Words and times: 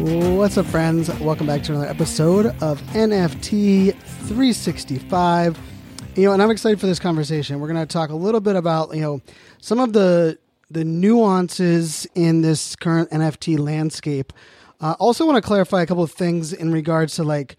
What's 0.00 0.56
up, 0.56 0.64
friends? 0.64 1.10
Welcome 1.20 1.46
back 1.46 1.62
to 1.64 1.72
another 1.72 1.86
episode 1.86 2.46
of 2.62 2.80
NFT 2.94 3.92
365. 3.92 5.58
You 6.16 6.24
know, 6.24 6.32
and 6.32 6.42
I'm 6.42 6.50
excited 6.50 6.80
for 6.80 6.86
this 6.86 6.98
conversation. 6.98 7.60
We're 7.60 7.68
going 7.68 7.86
to 7.86 7.92
talk 7.92 8.08
a 8.08 8.14
little 8.14 8.40
bit 8.40 8.56
about 8.56 8.94
you 8.94 9.02
know 9.02 9.20
some 9.60 9.78
of 9.78 9.92
the 9.92 10.38
the 10.70 10.84
nuances 10.84 12.06
in 12.14 12.40
this 12.40 12.76
current 12.76 13.10
NFT 13.10 13.58
landscape. 13.58 14.32
Uh, 14.80 14.94
also, 14.98 15.26
want 15.26 15.36
to 15.36 15.46
clarify 15.46 15.82
a 15.82 15.86
couple 15.86 16.02
of 16.02 16.12
things 16.12 16.54
in 16.54 16.72
regards 16.72 17.16
to 17.16 17.22
like 17.22 17.58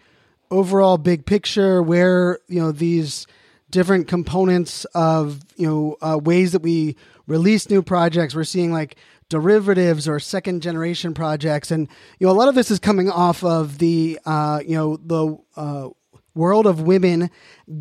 overall 0.50 0.98
big 0.98 1.28
picture, 1.28 1.84
where 1.84 2.40
you 2.48 2.60
know 2.60 2.72
these 2.72 3.28
different 3.70 4.08
components 4.08 4.86
of 4.96 5.42
you 5.58 5.68
know 5.68 5.96
uh, 6.02 6.18
ways 6.18 6.54
that 6.54 6.64
we 6.64 6.96
release 7.28 7.70
new 7.70 7.84
projects. 7.84 8.34
We're 8.34 8.46
seeing 8.46 8.74
like 8.74 8.96
derivatives 9.32 10.10
or 10.10 10.20
second 10.20 10.62
generation 10.62 11.14
projects, 11.14 11.72
and 11.72 11.88
you 12.20 12.28
know 12.28 12.34
a 12.34 12.36
lot 12.36 12.50
of 12.50 12.54
this 12.54 12.70
is 12.70 12.80
coming 12.80 13.10
off 13.10 13.44
of 13.44 13.78
the 13.80 14.20
uh, 14.26 14.60
you 14.64 14.76
know 14.76 14.98
the 14.98 15.38
uh, 15.56 15.90
World 16.36 16.68
of 16.68 16.82
Women 16.82 17.32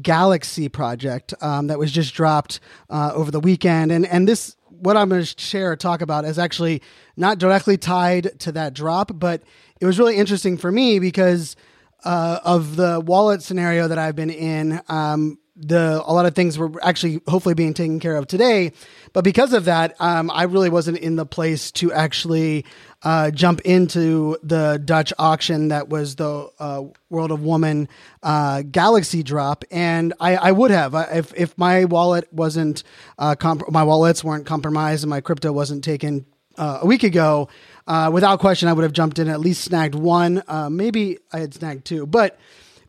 Galaxy 0.01 0.69
project 0.69 1.35
um, 1.43 1.67
that 1.67 1.79
was 1.79 1.91
just 1.91 2.15
dropped 2.15 2.61
uh, 2.89 3.11
over 3.13 3.33
the 3.33 3.41
weekend, 3.41 3.91
and 3.91 4.07
and 4.07 4.29
this 4.29 4.57
what 4.69 4.97
I'm 4.97 5.09
going 5.09 5.23
to 5.23 5.35
share 5.39 5.77
talk 5.77 6.01
about 6.01 6.25
is 6.25 6.39
actually 6.39 6.81
not 7.17 7.39
directly 7.39 7.77
tied 7.77 8.39
to 8.41 8.53
that 8.53 8.73
drop, 8.73 9.11
but 9.15 9.43
it 9.81 9.87
was 9.87 9.99
really 9.99 10.17
interesting 10.17 10.57
for 10.57 10.71
me 10.71 11.01
because 11.01 11.57
uh, 12.05 12.39
of 12.45 12.77
the 12.77 13.01
wallet 13.01 13.43
scenario 13.43 13.89
that 13.89 13.99
I've 13.99 14.17
been 14.17 14.31
in. 14.31 14.81
Um, 14.89 15.40
the 15.61 16.03
a 16.05 16.13
lot 16.13 16.27
of 16.27 16.35
things 16.35 16.57
were 16.57 16.73
actually 16.83 17.21
hopefully 17.29 17.55
being 17.55 17.75
taken 17.75 18.01
care 18.01 18.17
of 18.17 18.27
today, 18.27 18.73
but 19.13 19.25
because 19.25 19.53
of 19.53 19.67
that, 19.67 19.95
um, 20.01 20.31
I 20.31 20.45
really 20.45 20.71
wasn't 20.71 20.99
in 20.99 21.17
the 21.17 21.27
place 21.27 21.71
to 21.73 21.93
actually 21.93 22.65
uh, 23.03 23.31
jump 23.31 23.61
into 23.63 24.37
the 24.43 24.81
Dutch 24.83 25.13
auction 25.19 25.69
that 25.69 25.89
was 25.89 26.17
the 26.17 26.51
uh, 26.59 26.85
World 27.11 27.31
of 27.31 27.43
Woman 27.43 27.89
uh, 28.23 28.63
Galaxy 28.63 29.23
drop, 29.23 29.65
and 29.71 30.15
I, 30.19 30.37
I 30.37 30.53
would 30.53 30.71
have 30.71 30.95
if 31.13 31.33
if 31.35 31.57
my 31.59 31.85
wallet 31.85 32.33
wasn't 32.33 32.83
uh, 33.19 33.35
comp- 33.35 33.71
my 33.71 33.85
wallets 33.85 34.25
weren't 34.25 34.47
compromised 34.47 35.05
and 35.05 35.11
my 35.11 35.21
crypto 35.21 35.53
wasn't 35.53 35.85
taken 35.85 36.25
uh, 36.57 36.81
a 36.83 36.87
week 36.87 37.03
ago. 37.03 37.49
Uh, 37.87 38.11
without 38.13 38.39
question, 38.39 38.69
I 38.69 38.73
would 38.73 38.85
have 38.85 38.93
jumped 38.93 39.19
in 39.19 39.29
at 39.29 39.41
least 39.41 39.65
snagged 39.65 39.95
one. 39.95 40.43
Maybe 40.71 41.19
I 41.33 41.41
had 41.41 41.53
snagged 41.55 41.85
two, 41.85 42.07
but 42.07 42.39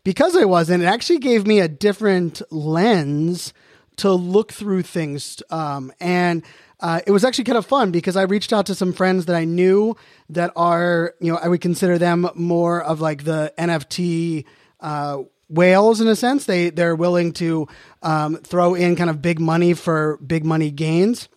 because 0.03 0.35
I 0.35 0.45
wasn't, 0.45 0.83
it 0.83 0.87
actually 0.87 1.19
gave 1.19 1.45
me 1.45 1.59
a 1.59 1.67
different 1.67 2.41
lens 2.51 3.53
to 3.97 4.11
look 4.11 4.51
through 4.51 4.83
things. 4.83 5.41
Um, 5.49 5.91
and 5.99 6.43
uh, 6.79 7.01
it 7.05 7.11
was 7.11 7.23
actually 7.23 7.43
kind 7.43 7.57
of 7.57 7.65
fun 7.65 7.91
because 7.91 8.15
I 8.15 8.23
reached 8.23 8.51
out 8.51 8.65
to 8.67 8.75
some 8.75 8.93
friends 8.93 9.25
that 9.25 9.35
I 9.35 9.45
knew 9.45 9.95
that 10.29 10.51
are, 10.55 11.13
you 11.19 11.31
know, 11.31 11.37
I 11.37 11.47
would 11.47 11.61
consider 11.61 11.97
them 11.97 12.27
more 12.33 12.81
of 12.81 12.99
like 12.99 13.23
the 13.23 13.53
NFT 13.57 14.45
uh, 14.79 15.19
whales 15.47 16.01
in 16.01 16.07
a 16.07 16.15
sense. 16.15 16.45
They 16.45 16.71
they're 16.71 16.95
willing 16.95 17.33
to 17.33 17.67
um, 18.01 18.37
throw 18.37 18.73
in 18.73 18.95
kind 18.95 19.09
of 19.09 19.21
big 19.21 19.39
money 19.39 19.73
for 19.75 20.17
big 20.25 20.43
money 20.43 20.71
gains. 20.71 21.29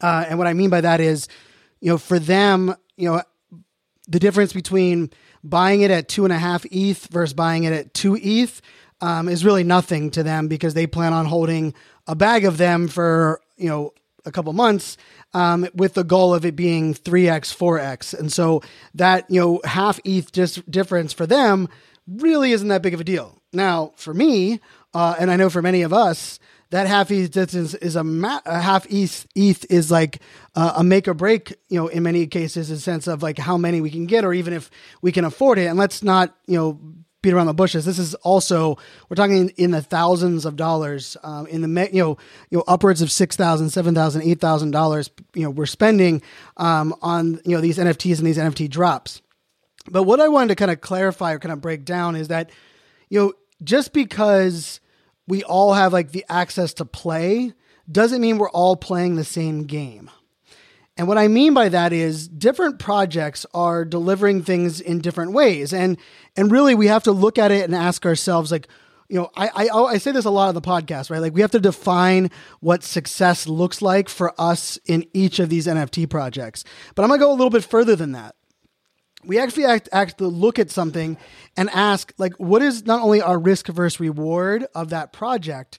Uh, 0.00 0.26
and 0.28 0.38
what 0.38 0.46
I 0.46 0.52
mean 0.52 0.68
by 0.68 0.82
that 0.82 1.00
is, 1.00 1.28
you 1.80 1.90
know, 1.90 1.98
for 1.98 2.18
them, 2.18 2.74
you 2.96 3.08
know, 3.08 3.22
the 4.08 4.18
difference 4.18 4.52
between 4.52 5.10
buying 5.48 5.82
it 5.82 5.90
at 5.90 6.08
two 6.08 6.24
and 6.24 6.32
a 6.32 6.38
half 6.38 6.64
ETH 6.66 7.06
versus 7.08 7.34
buying 7.34 7.64
it 7.64 7.72
at 7.72 7.94
two 7.94 8.18
ETH 8.20 8.60
um, 9.00 9.28
is 9.28 9.44
really 9.44 9.64
nothing 9.64 10.10
to 10.12 10.22
them 10.22 10.48
because 10.48 10.74
they 10.74 10.86
plan 10.86 11.12
on 11.12 11.26
holding 11.26 11.74
a 12.06 12.14
bag 12.14 12.44
of 12.44 12.58
them 12.58 12.88
for 12.88 13.40
you 13.56 13.68
know 13.68 13.92
a 14.24 14.32
couple 14.32 14.52
months 14.52 14.96
um, 15.34 15.68
with 15.74 15.94
the 15.94 16.04
goal 16.04 16.34
of 16.34 16.44
it 16.44 16.56
being 16.56 16.94
3x 16.94 17.54
4x 17.56 18.18
and 18.18 18.32
so 18.32 18.62
that 18.94 19.30
you 19.30 19.40
know 19.40 19.60
half 19.64 20.00
eth 20.04 20.32
just 20.32 20.68
difference 20.70 21.12
for 21.12 21.26
them 21.26 21.68
really 22.06 22.52
isn't 22.52 22.68
that 22.68 22.82
big 22.82 22.94
of 22.94 23.00
a 23.00 23.04
deal. 23.04 23.40
Now 23.52 23.92
for 23.96 24.14
me 24.14 24.60
uh, 24.94 25.14
and 25.18 25.30
i 25.30 25.36
know 25.36 25.50
for 25.50 25.62
many 25.62 25.82
of 25.82 25.92
us 25.92 26.38
that 26.70 26.86
half 26.86 27.10
ETH 27.10 27.30
distance 27.30 27.74
is 27.74 27.96
a, 27.96 28.04
ma- 28.04 28.40
a 28.44 28.60
half 28.60 28.86
ETH, 28.90 29.26
ETH 29.34 29.64
is 29.70 29.90
like 29.90 30.20
uh, 30.54 30.74
a 30.76 30.84
make 30.84 31.06
or 31.06 31.14
break, 31.14 31.54
you 31.68 31.78
know, 31.78 31.86
in 31.88 32.02
many 32.02 32.26
cases, 32.26 32.70
in 32.70 32.78
sense 32.78 33.06
of 33.06 33.22
like 33.22 33.38
how 33.38 33.56
many 33.56 33.80
we 33.80 33.90
can 33.90 34.06
get 34.06 34.24
or 34.24 34.34
even 34.34 34.52
if 34.52 34.70
we 35.00 35.12
can 35.12 35.24
afford 35.24 35.58
it. 35.58 35.66
And 35.66 35.78
let's 35.78 36.02
not, 36.02 36.34
you 36.46 36.58
know, 36.58 36.80
beat 37.22 37.32
around 37.32 37.46
the 37.46 37.54
bushes. 37.54 37.84
This 37.84 37.98
is 37.98 38.14
also, 38.16 38.78
we're 39.08 39.16
talking 39.16 39.48
in, 39.56 39.70
the 39.70 39.82
thousands 39.82 40.44
of 40.44 40.56
dollars, 40.56 41.16
um, 41.22 41.46
in 41.46 41.60
the, 41.62 41.90
you 41.92 42.02
know, 42.02 42.16
you 42.50 42.58
know, 42.58 42.64
upwards 42.68 43.02
of 43.02 43.08
$6,000, 43.08 43.36
$7,000, 43.36 44.36
$8,000, 44.36 45.10
you 45.34 45.42
know, 45.42 45.50
we're 45.50 45.66
spending 45.66 46.22
um, 46.56 46.94
on, 47.02 47.40
you 47.44 47.54
know, 47.56 47.60
these 47.60 47.78
NFTs 47.78 48.18
and 48.18 48.26
these 48.26 48.38
NFT 48.38 48.70
drops. 48.70 49.22
But 49.90 50.02
what 50.02 50.20
I 50.20 50.28
wanted 50.28 50.48
to 50.48 50.54
kind 50.56 50.70
of 50.70 50.80
clarify 50.80 51.32
or 51.32 51.38
kind 51.38 51.52
of 51.52 51.60
break 51.60 51.84
down 51.84 52.16
is 52.16 52.28
that, 52.28 52.50
you 53.08 53.20
know, 53.20 53.32
just 53.62 53.92
because 53.92 54.80
we 55.26 55.42
all 55.42 55.74
have 55.74 55.92
like 55.92 56.12
the 56.12 56.24
access 56.28 56.74
to 56.74 56.84
play 56.84 57.52
doesn't 57.90 58.20
mean 58.20 58.38
we're 58.38 58.50
all 58.50 58.76
playing 58.76 59.16
the 59.16 59.24
same 59.24 59.64
game. 59.64 60.10
And 60.96 61.08
what 61.08 61.18
I 61.18 61.28
mean 61.28 61.52
by 61.52 61.68
that 61.68 61.92
is 61.92 62.26
different 62.26 62.78
projects 62.78 63.44
are 63.52 63.84
delivering 63.84 64.42
things 64.42 64.80
in 64.80 65.00
different 65.00 65.32
ways. 65.32 65.72
And 65.72 65.98
and 66.36 66.50
really 66.50 66.74
we 66.74 66.86
have 66.86 67.02
to 67.04 67.12
look 67.12 67.38
at 67.38 67.50
it 67.50 67.64
and 67.64 67.74
ask 67.74 68.06
ourselves 68.06 68.50
like, 68.50 68.66
you 69.08 69.16
know, 69.16 69.30
I, 69.36 69.50
I 69.54 69.68
oh, 69.72 69.86
I 69.86 69.98
say 69.98 70.12
this 70.12 70.24
a 70.24 70.30
lot 70.30 70.48
on 70.48 70.54
the 70.54 70.62
podcast, 70.62 71.10
right? 71.10 71.20
Like 71.20 71.34
we 71.34 71.42
have 71.42 71.50
to 71.50 71.60
define 71.60 72.30
what 72.60 72.82
success 72.82 73.46
looks 73.46 73.82
like 73.82 74.08
for 74.08 74.32
us 74.40 74.78
in 74.86 75.06
each 75.12 75.38
of 75.38 75.50
these 75.50 75.66
NFT 75.66 76.08
projects. 76.08 76.64
But 76.94 77.02
I'm 77.02 77.10
gonna 77.10 77.20
go 77.20 77.30
a 77.30 77.34
little 77.34 77.50
bit 77.50 77.64
further 77.64 77.94
than 77.94 78.12
that 78.12 78.35
we 79.26 79.38
actually 79.38 79.64
act, 79.64 79.88
act 79.92 80.18
to 80.18 80.28
look 80.28 80.58
at 80.58 80.70
something 80.70 81.18
and 81.56 81.68
ask 81.70 82.12
like 82.18 82.34
what 82.34 82.62
is 82.62 82.86
not 82.86 83.02
only 83.02 83.20
our 83.20 83.38
risk 83.38 83.66
versus 83.68 84.00
reward 84.00 84.66
of 84.74 84.90
that 84.90 85.12
project 85.12 85.78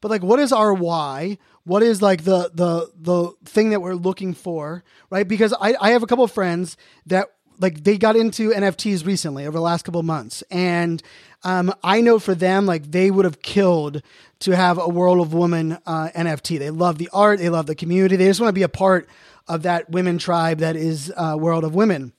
but 0.00 0.10
like 0.10 0.22
what 0.22 0.38
is 0.38 0.52
our 0.52 0.72
why? 0.72 1.38
What 1.64 1.82
is 1.82 2.00
like 2.00 2.24
the 2.24 2.50
the 2.54 2.90
the 2.96 3.32
thing 3.44 3.70
that 3.70 3.80
we're 3.80 3.94
looking 3.94 4.34
for 4.34 4.84
right? 5.10 5.26
Because 5.26 5.54
i 5.60 5.74
i 5.80 5.90
have 5.90 6.02
a 6.02 6.06
couple 6.06 6.24
of 6.24 6.32
friends 6.32 6.76
that 7.06 7.28
like 7.60 7.82
they 7.82 7.98
got 7.98 8.14
into 8.14 8.50
nfts 8.50 9.04
recently 9.04 9.44
over 9.44 9.58
the 9.58 9.62
last 9.62 9.84
couple 9.84 10.00
of 10.00 10.06
months. 10.06 10.42
And 10.50 11.02
um, 11.44 11.72
i 11.82 12.00
know 12.00 12.18
for 12.18 12.34
them 12.34 12.66
like 12.66 12.90
they 12.90 13.10
would 13.10 13.24
have 13.24 13.42
killed 13.42 14.02
to 14.40 14.56
have 14.56 14.78
a 14.78 14.88
world 14.88 15.20
of 15.20 15.34
women 15.34 15.78
uh, 15.86 16.10
nft 16.14 16.58
they 16.58 16.70
love 16.70 16.98
the 16.98 17.08
art. 17.12 17.38
They 17.38 17.48
love 17.48 17.66
the 17.66 17.74
community. 17.74 18.16
They 18.16 18.26
just 18.26 18.40
want 18.40 18.50
to 18.50 18.58
be 18.58 18.62
a 18.62 18.68
part 18.68 19.08
of 19.46 19.62
that 19.62 19.90
women 19.90 20.18
tribe 20.18 20.58
that 20.58 20.76
is 20.76 21.12
uh, 21.16 21.36
world 21.38 21.64
of 21.64 21.74
women 21.74 22.12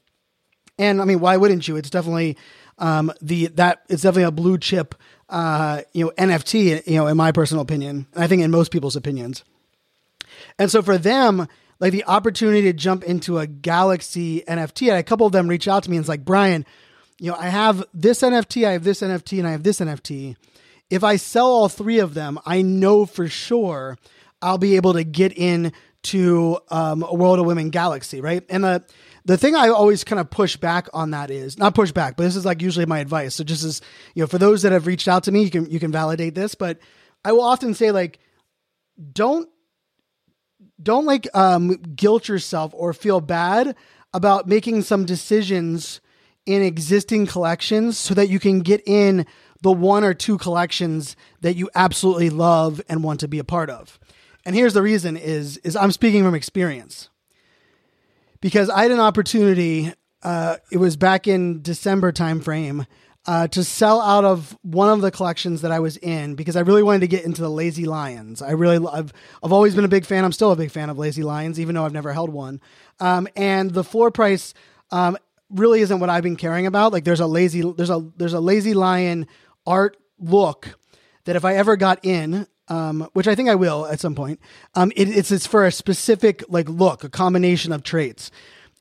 and 0.79 1.01
I 1.01 1.05
mean, 1.05 1.19
why 1.19 1.37
wouldn't 1.37 1.67
you? 1.67 1.75
It's 1.75 1.89
definitely 1.89 2.37
um, 2.79 3.11
the 3.21 3.47
that 3.47 3.81
it's 3.89 4.01
definitely 4.01 4.23
a 4.23 4.31
blue 4.31 4.57
chip, 4.57 4.95
uh, 5.27 5.81
you 5.93 6.05
know, 6.05 6.11
NFT. 6.17 6.87
You 6.87 6.95
know, 6.95 7.07
in 7.07 7.17
my 7.17 7.31
personal 7.31 7.61
opinion, 7.61 8.07
I 8.15 8.25
think 8.25 8.41
in 8.41 8.49
most 8.49 8.71
people's 8.71 8.95
opinions. 8.95 9.43
And 10.57 10.71
so 10.71 10.81
for 10.81 10.97
them, 10.97 11.47
like 11.79 11.91
the 11.91 12.05
opportunity 12.05 12.63
to 12.63 12.73
jump 12.73 13.03
into 13.03 13.37
a 13.39 13.45
Galaxy 13.45 14.41
NFT, 14.47 14.89
and 14.89 14.97
a 14.97 15.03
couple 15.03 15.27
of 15.27 15.33
them 15.33 15.47
reach 15.47 15.67
out 15.67 15.83
to 15.83 15.91
me 15.91 15.97
and 15.97 16.03
it's 16.03 16.09
like, 16.09 16.25
Brian, 16.25 16.65
you 17.19 17.31
know, 17.31 17.37
I 17.37 17.49
have 17.49 17.83
this 17.93 18.21
NFT, 18.21 18.65
I 18.65 18.71
have 18.71 18.83
this 18.83 19.01
NFT, 19.01 19.39
and 19.39 19.47
I 19.47 19.51
have 19.51 19.63
this 19.63 19.79
NFT. 19.79 20.37
If 20.89 21.03
I 21.03 21.17
sell 21.17 21.47
all 21.47 21.69
three 21.69 21.99
of 21.99 22.13
them, 22.13 22.39
I 22.45 22.61
know 22.61 23.05
for 23.05 23.27
sure 23.27 23.97
I'll 24.41 24.57
be 24.57 24.77
able 24.77 24.93
to 24.93 25.03
get 25.03 25.37
in 25.37 25.73
to 26.01 26.59
um, 26.69 27.03
a 27.03 27.13
World 27.13 27.39
of 27.39 27.45
Women 27.45 27.69
Galaxy, 27.69 28.21
right? 28.21 28.43
And 28.49 28.63
the 28.63 28.83
the 29.25 29.37
thing 29.37 29.55
I 29.55 29.69
always 29.69 30.03
kind 30.03 30.19
of 30.19 30.29
push 30.29 30.55
back 30.55 30.87
on 30.93 31.11
that 31.11 31.29
is 31.31 31.57
not 31.57 31.75
push 31.75 31.91
back, 31.91 32.17
but 32.17 32.23
this 32.23 32.35
is 32.35 32.45
like 32.45 32.61
usually 32.61 32.85
my 32.85 32.99
advice. 32.99 33.35
So 33.35 33.43
just 33.43 33.63
as 33.63 33.81
you 34.15 34.23
know, 34.23 34.27
for 34.27 34.37
those 34.37 34.61
that 34.61 34.71
have 34.71 34.87
reached 34.87 35.07
out 35.07 35.23
to 35.25 35.31
me, 35.31 35.43
you 35.43 35.49
can 35.49 35.69
you 35.69 35.79
can 35.79 35.91
validate 35.91 36.35
this, 36.35 36.55
but 36.55 36.79
I 37.23 37.31
will 37.31 37.43
often 37.43 37.73
say 37.73 37.91
like, 37.91 38.19
don't 39.13 39.49
don't 40.81 41.05
like 41.05 41.27
um, 41.35 41.75
guilt 41.95 42.27
yourself 42.27 42.73
or 42.75 42.93
feel 42.93 43.21
bad 43.21 43.75
about 44.13 44.47
making 44.47 44.81
some 44.81 45.05
decisions 45.05 46.01
in 46.45 46.61
existing 46.61 47.27
collections 47.27 47.97
so 47.97 48.13
that 48.13 48.29
you 48.29 48.39
can 48.39 48.59
get 48.61 48.81
in 48.87 49.25
the 49.61 49.71
one 49.71 50.03
or 50.03 50.13
two 50.13 50.37
collections 50.37 51.15
that 51.41 51.55
you 51.55 51.69
absolutely 51.75 52.29
love 52.29 52.81
and 52.87 53.03
want 53.03 53.19
to 53.19 53.27
be 53.27 53.39
a 53.39 53.43
part 53.43 53.69
of. 53.69 53.99
And 54.45 54.55
here's 54.55 54.73
the 54.73 54.81
reason 54.81 55.17
is 55.17 55.57
is 55.57 55.75
I'm 55.75 55.91
speaking 55.91 56.23
from 56.23 56.35
experience. 56.35 57.09
Because 58.41 58.69
I 58.69 58.83
had 58.83 58.91
an 58.91 58.99
opportunity 58.99 59.93
uh, 60.23 60.57
it 60.71 60.77
was 60.77 60.97
back 60.97 61.27
in 61.27 61.61
December 61.61 62.11
timeframe 62.11 62.85
uh, 63.25 63.47
to 63.49 63.63
sell 63.63 64.01
out 64.01 64.25
of 64.25 64.57
one 64.61 64.89
of 64.89 65.01
the 65.01 65.11
collections 65.11 65.61
that 65.61 65.71
I 65.71 65.79
was 65.79 65.97
in 65.97 66.35
because 66.35 66.55
I 66.55 66.61
really 66.61 66.83
wanted 66.83 67.01
to 67.01 67.07
get 67.07 67.25
into 67.25 67.41
the 67.41 67.49
Lazy 67.49 67.85
Lions. 67.85 68.41
I 68.41 68.51
really, 68.51 68.85
I've, 68.91 69.13
I've 69.43 69.53
always 69.53 69.75
been 69.75 69.85
a 69.85 69.89
big 69.89 70.05
fan. 70.05 70.25
I'm 70.25 70.31
still 70.31 70.51
a 70.51 70.55
big 70.55 70.71
fan 70.71 70.89
of 70.89 70.97
Lazy 70.97 71.23
Lions, 71.23 71.59
even 71.59 71.75
though 71.75 71.85
I've 71.85 71.93
never 71.93 72.13
held 72.13 72.31
one. 72.31 72.61
Um, 72.99 73.27
and 73.35 73.71
the 73.71 73.83
floor 73.83 74.11
price 74.11 74.53
um, 74.91 75.17
really 75.49 75.81
isn't 75.81 75.99
what 75.99 76.09
I've 76.09 76.23
been 76.23 76.37
caring 76.37 76.65
about. 76.65 76.91
Like 76.91 77.03
there's 77.03 77.19
a 77.19 77.27
lazy, 77.27 77.61
there's 77.61 77.89
a 77.89 78.05
there's 78.17 78.33
a 78.33 78.39
Lazy 78.39 78.73
Lion 78.73 79.27
art 79.65 79.97
look 80.17 80.77
that 81.25 81.35
if 81.35 81.45
I 81.45 81.55
ever 81.55 81.75
got 81.75 82.03
in, 82.03 82.47
um, 82.69 83.07
which 83.13 83.27
I 83.27 83.35
think 83.35 83.49
I 83.49 83.55
will 83.55 83.85
at 83.85 83.99
some 83.99 84.15
point, 84.15 84.39
um, 84.75 84.91
it, 84.95 85.09
it's 85.09 85.31
it's 85.31 85.47
for 85.47 85.65
a 85.65 85.71
specific 85.71 86.43
like 86.49 86.69
look, 86.69 87.03
a 87.03 87.09
combination 87.09 87.71
of 87.71 87.83
traits, 87.83 88.31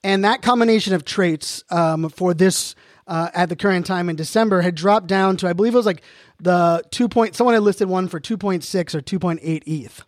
and 0.05 0.25
that 0.25 0.43
combination 0.43 0.95
of 0.95 1.05
traits 1.05 1.65
um, 1.71 2.09
for 2.09 2.35
this 2.35 2.75
uh, 3.07 3.31
at 3.35 3.49
the 3.49 3.57
current 3.57 3.87
time 3.87 4.09
in 4.09 4.17
December 4.17 4.61
had 4.61 4.75
dropped 4.75 5.07
down 5.07 5.37
to 5.39 5.49
I 5.49 5.55
believe 5.55 5.75
it 5.75 5.79
was 5.79 5.87
like 5.87 6.03
the 6.41 6.83
two 6.91 7.09
point. 7.09 7.35
Someone 7.35 7.55
had 7.55 7.63
listed 7.63 7.89
one 7.89 8.09
for 8.09 8.21
two 8.21 8.37
point 8.37 8.63
six 8.63 8.95
or 8.95 9.01
two 9.01 9.19
point 9.19 9.41
eight 9.43 9.65
ETH, 9.67 10.05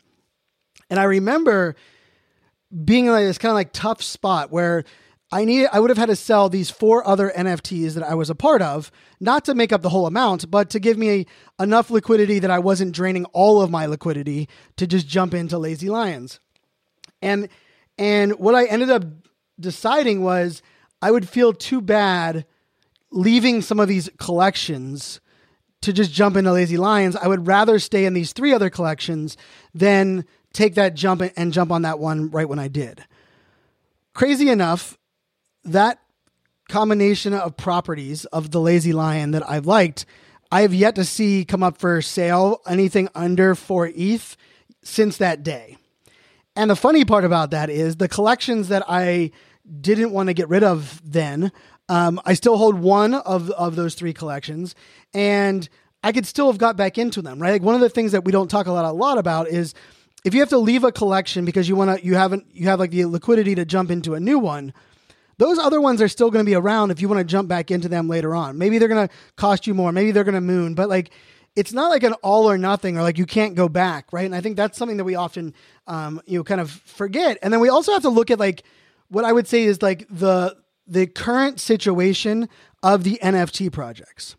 and 0.90 1.00
I 1.00 1.04
remember 1.04 1.74
being 2.84 3.06
in 3.06 3.12
like 3.12 3.24
this 3.24 3.38
kind 3.38 3.50
of 3.50 3.56
like 3.56 3.72
tough 3.72 4.02
spot 4.02 4.50
where 4.52 4.84
I 5.32 5.44
need 5.44 5.68
I 5.72 5.78
would 5.78 5.90
have 5.90 5.98
had 5.98 6.06
to 6.06 6.16
sell 6.16 6.48
these 6.48 6.70
four 6.70 7.06
other 7.06 7.32
NFTs 7.36 7.94
that 7.94 8.02
I 8.02 8.14
was 8.14 8.30
a 8.30 8.34
part 8.34 8.62
of, 8.62 8.90
not 9.20 9.44
to 9.44 9.54
make 9.54 9.72
up 9.72 9.82
the 9.82 9.90
whole 9.90 10.06
amount, 10.06 10.50
but 10.50 10.70
to 10.70 10.80
give 10.80 10.98
me 10.98 11.26
enough 11.60 11.90
liquidity 11.90 12.40
that 12.40 12.50
I 12.50 12.58
wasn't 12.58 12.92
draining 12.92 13.26
all 13.26 13.62
of 13.62 13.70
my 13.70 13.86
liquidity 13.86 14.48
to 14.76 14.86
just 14.86 15.06
jump 15.06 15.32
into 15.32 15.58
Lazy 15.58 15.88
Lions. 15.88 16.40
And 17.22 17.48
and 17.96 18.38
what 18.38 18.54
I 18.54 18.64
ended 18.64 18.90
up 18.90 19.04
deciding 19.60 20.22
was 20.22 20.62
I 21.00 21.10
would 21.10 21.28
feel 21.28 21.52
too 21.52 21.80
bad 21.80 22.44
leaving 23.12 23.62
some 23.62 23.78
of 23.78 23.88
these 23.88 24.08
collections 24.18 25.20
to 25.82 25.92
just 25.92 26.12
jump 26.12 26.36
into 26.36 26.52
Lazy 26.52 26.76
Lions. 26.76 27.16
I 27.16 27.28
would 27.28 27.46
rather 27.46 27.78
stay 27.78 28.04
in 28.04 28.14
these 28.14 28.32
three 28.32 28.52
other 28.52 28.70
collections 28.70 29.36
than 29.74 30.24
take 30.52 30.74
that 30.74 30.94
jump 30.94 31.22
and 31.36 31.52
jump 31.52 31.70
on 31.70 31.82
that 31.82 31.98
one 31.98 32.30
right 32.30 32.48
when 32.48 32.58
I 32.58 32.68
did. 32.68 33.04
Crazy 34.12 34.50
enough, 34.50 34.98
that 35.64 36.00
combination 36.68 37.34
of 37.34 37.56
properties 37.56 38.24
of 38.26 38.50
the 38.50 38.60
Lazy 38.60 38.92
Lion 38.92 39.32
that 39.32 39.48
I've 39.48 39.66
liked, 39.66 40.06
I 40.52 40.62
have 40.62 40.74
yet 40.74 40.94
to 40.96 41.04
see 41.04 41.44
come 41.44 41.62
up 41.62 41.78
for 41.78 42.00
sale 42.02 42.60
anything 42.66 43.08
under 43.14 43.54
4 43.54 43.92
ETH 43.94 44.36
since 44.82 45.16
that 45.18 45.42
day. 45.42 45.76
And 46.56 46.70
the 46.70 46.76
funny 46.76 47.04
part 47.04 47.24
about 47.24 47.50
that 47.52 47.70
is 47.70 47.96
the 47.96 48.08
collections 48.08 48.68
that 48.68 48.84
I 48.88 49.30
didn't 49.80 50.12
want 50.12 50.28
to 50.28 50.34
get 50.34 50.48
rid 50.48 50.64
of 50.64 51.00
then, 51.04 51.52
um, 51.88 52.20
I 52.24 52.34
still 52.34 52.56
hold 52.56 52.76
one 52.76 53.14
of, 53.14 53.50
of 53.50 53.76
those 53.76 53.94
three 53.94 54.12
collections, 54.12 54.74
and 55.12 55.68
I 56.02 56.12
could 56.12 56.26
still 56.26 56.46
have 56.46 56.58
got 56.58 56.76
back 56.76 56.98
into 56.98 57.22
them, 57.22 57.40
right? 57.40 57.50
Like 57.50 57.62
one 57.62 57.74
of 57.74 57.80
the 57.80 57.90
things 57.90 58.12
that 58.12 58.24
we 58.24 58.32
don't 58.32 58.50
talk 58.50 58.66
a 58.66 58.72
lot, 58.72 58.84
a 58.84 58.92
lot 58.92 59.18
about 59.18 59.48
is 59.48 59.74
if 60.24 60.34
you 60.34 60.40
have 60.40 60.48
to 60.50 60.58
leave 60.58 60.84
a 60.84 60.92
collection 60.92 61.44
because 61.44 61.68
you 61.68 61.76
want 61.76 61.98
to, 61.98 62.04
you 62.04 62.14
haven't, 62.14 62.46
you 62.52 62.66
have 62.66 62.80
like 62.80 62.90
the 62.90 63.04
liquidity 63.04 63.54
to 63.54 63.64
jump 63.64 63.90
into 63.90 64.14
a 64.14 64.20
new 64.20 64.38
one 64.38 64.72
those 65.40 65.58
other 65.58 65.80
ones 65.80 66.02
are 66.02 66.08
still 66.08 66.30
going 66.30 66.44
to 66.44 66.48
be 66.48 66.54
around 66.54 66.90
if 66.90 67.00
you 67.00 67.08
want 67.08 67.18
to 67.18 67.24
jump 67.24 67.48
back 67.48 67.70
into 67.70 67.88
them 67.88 68.08
later 68.08 68.34
on. 68.34 68.58
Maybe 68.58 68.76
they're 68.76 68.88
going 68.88 69.08
to 69.08 69.14
cost 69.36 69.66
you 69.66 69.72
more. 69.72 69.90
Maybe 69.90 70.12
they're 70.12 70.22
going 70.22 70.34
to 70.34 70.40
moon, 70.42 70.74
but 70.74 70.90
like 70.90 71.12
it's 71.56 71.72
not 71.72 71.88
like 71.88 72.02
an 72.02 72.12
all 72.22 72.48
or 72.48 72.58
nothing 72.58 72.98
or 72.98 73.02
like 73.02 73.16
you 73.16 73.24
can't 73.24 73.54
go 73.54 73.66
back, 73.66 74.12
right? 74.12 74.26
And 74.26 74.34
I 74.34 74.42
think 74.42 74.58
that's 74.58 74.76
something 74.76 74.98
that 74.98 75.04
we 75.04 75.14
often, 75.14 75.54
um, 75.86 76.20
you 76.26 76.38
know, 76.38 76.44
kind 76.44 76.60
of 76.60 76.70
forget. 76.70 77.38
And 77.42 77.50
then 77.50 77.60
we 77.60 77.70
also 77.70 77.92
have 77.92 78.02
to 78.02 78.10
look 78.10 78.30
at 78.30 78.38
like 78.38 78.64
what 79.08 79.24
I 79.24 79.32
would 79.32 79.48
say 79.48 79.64
is 79.64 79.80
like 79.80 80.06
the 80.10 80.58
the 80.86 81.06
current 81.06 81.58
situation 81.58 82.46
of 82.82 83.02
the 83.02 83.18
NFT 83.22 83.72
projects, 83.72 84.36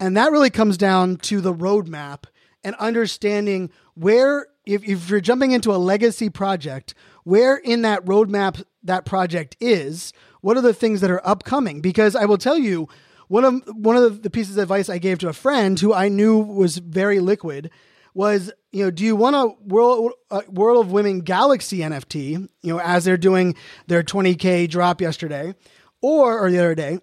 and 0.00 0.16
that 0.16 0.32
really 0.32 0.50
comes 0.50 0.78
down 0.78 1.16
to 1.18 1.42
the 1.42 1.52
roadmap 1.52 2.24
and 2.64 2.74
understanding 2.76 3.70
where 3.92 4.46
if, 4.64 4.82
if 4.84 5.10
you're 5.10 5.20
jumping 5.20 5.52
into 5.52 5.70
a 5.70 5.76
legacy 5.76 6.30
project, 6.30 6.94
where 7.24 7.56
in 7.56 7.82
that 7.82 8.06
roadmap 8.06 8.62
that 8.82 9.04
project 9.04 9.56
is 9.60 10.12
what 10.40 10.56
are 10.56 10.62
the 10.62 10.74
things 10.74 11.00
that 11.00 11.10
are 11.10 11.26
upcoming? 11.26 11.80
Because 11.80 12.16
I 12.16 12.24
will 12.24 12.38
tell 12.38 12.58
you, 12.58 12.88
one 13.28 13.44
of 13.44 13.62
one 13.74 13.96
of 13.96 14.22
the 14.22 14.30
pieces 14.30 14.56
of 14.56 14.62
advice 14.62 14.88
I 14.88 14.98
gave 14.98 15.18
to 15.20 15.28
a 15.28 15.32
friend 15.32 15.78
who 15.78 15.94
I 15.94 16.08
knew 16.08 16.38
was 16.38 16.78
very 16.78 17.20
liquid 17.20 17.70
was, 18.12 18.50
you 18.72 18.84
know, 18.84 18.90
do 18.90 19.04
you 19.04 19.14
want 19.14 19.36
a 19.36 19.54
World 19.64 20.12
uh, 20.30 20.42
World 20.48 20.84
of 20.84 20.92
Women 20.92 21.20
Galaxy 21.20 21.78
NFT? 21.78 22.48
You 22.62 22.72
know, 22.72 22.80
as 22.80 23.04
they're 23.04 23.16
doing 23.16 23.54
their 23.86 24.02
20k 24.02 24.68
drop 24.68 25.00
yesterday, 25.00 25.54
or 26.00 26.44
or 26.44 26.50
the 26.50 26.58
other 26.58 26.74
day, 26.74 26.98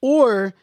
or 0.00 0.54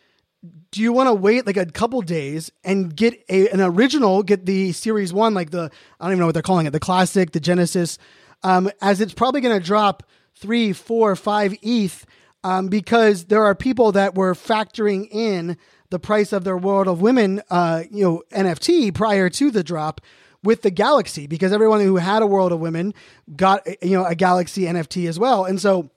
do 0.72 0.82
you 0.82 0.92
want 0.92 1.08
to 1.08 1.14
wait 1.14 1.46
like 1.46 1.58
a 1.58 1.66
couple 1.66 2.02
days 2.02 2.52
and 2.64 2.96
get 2.96 3.14
a, 3.30 3.48
an 3.50 3.62
original, 3.62 4.24
get 4.24 4.46
the 4.46 4.72
series 4.74 5.14
one, 5.14 5.34
like 5.34 5.52
the 5.52 5.72
I 6.00 6.06
don't 6.06 6.14
even 6.14 6.20
know 6.20 6.26
what 6.26 6.34
they're 6.34 6.42
calling 6.42 6.66
it, 6.66 6.72
the 6.72 6.80
classic, 6.80 7.32
the 7.32 7.40
Genesis, 7.40 7.98
um, 8.46 8.70
as 8.80 9.02
it's 9.02 9.14
probably 9.14 9.42
going 9.42 9.60
to 9.60 9.66
drop 9.66 10.04
three, 10.36 10.72
four, 10.72 11.16
five 11.16 11.56
ETH 11.64 12.06
um, 12.44 12.68
because 12.68 13.26
there 13.26 13.44
are 13.44 13.56
people 13.56 13.92
that 13.94 14.14
were 14.14 14.36
factoring 14.36 15.10
in 15.10 15.58
the 15.90 15.98
price 15.98 16.32
of 16.32 16.44
their 16.44 16.56
World 16.56 16.88
of 16.88 17.02
Women, 17.02 17.42
uh, 17.50 17.84
you 17.90 18.04
know, 18.04 18.24
NFT 18.32 18.94
prior 18.94 19.32
to 19.32 19.50
the 19.50 19.64
drop 19.64 20.00
with 20.44 20.62
the 20.62 20.70
Galaxy 20.70 21.26
because 21.26 21.52
everyone 21.52 21.82
who 21.82 21.96
had 21.96 22.22
a 22.22 22.28
World 22.28 22.52
of 22.52 22.60
Women 22.60 22.94
got 23.36 23.66
you 23.84 23.98
know 23.98 24.06
a 24.06 24.14
Galaxy 24.14 24.62
NFT 24.62 25.10
as 25.10 25.18
well, 25.18 25.46
and 25.46 25.60
so 25.60 25.90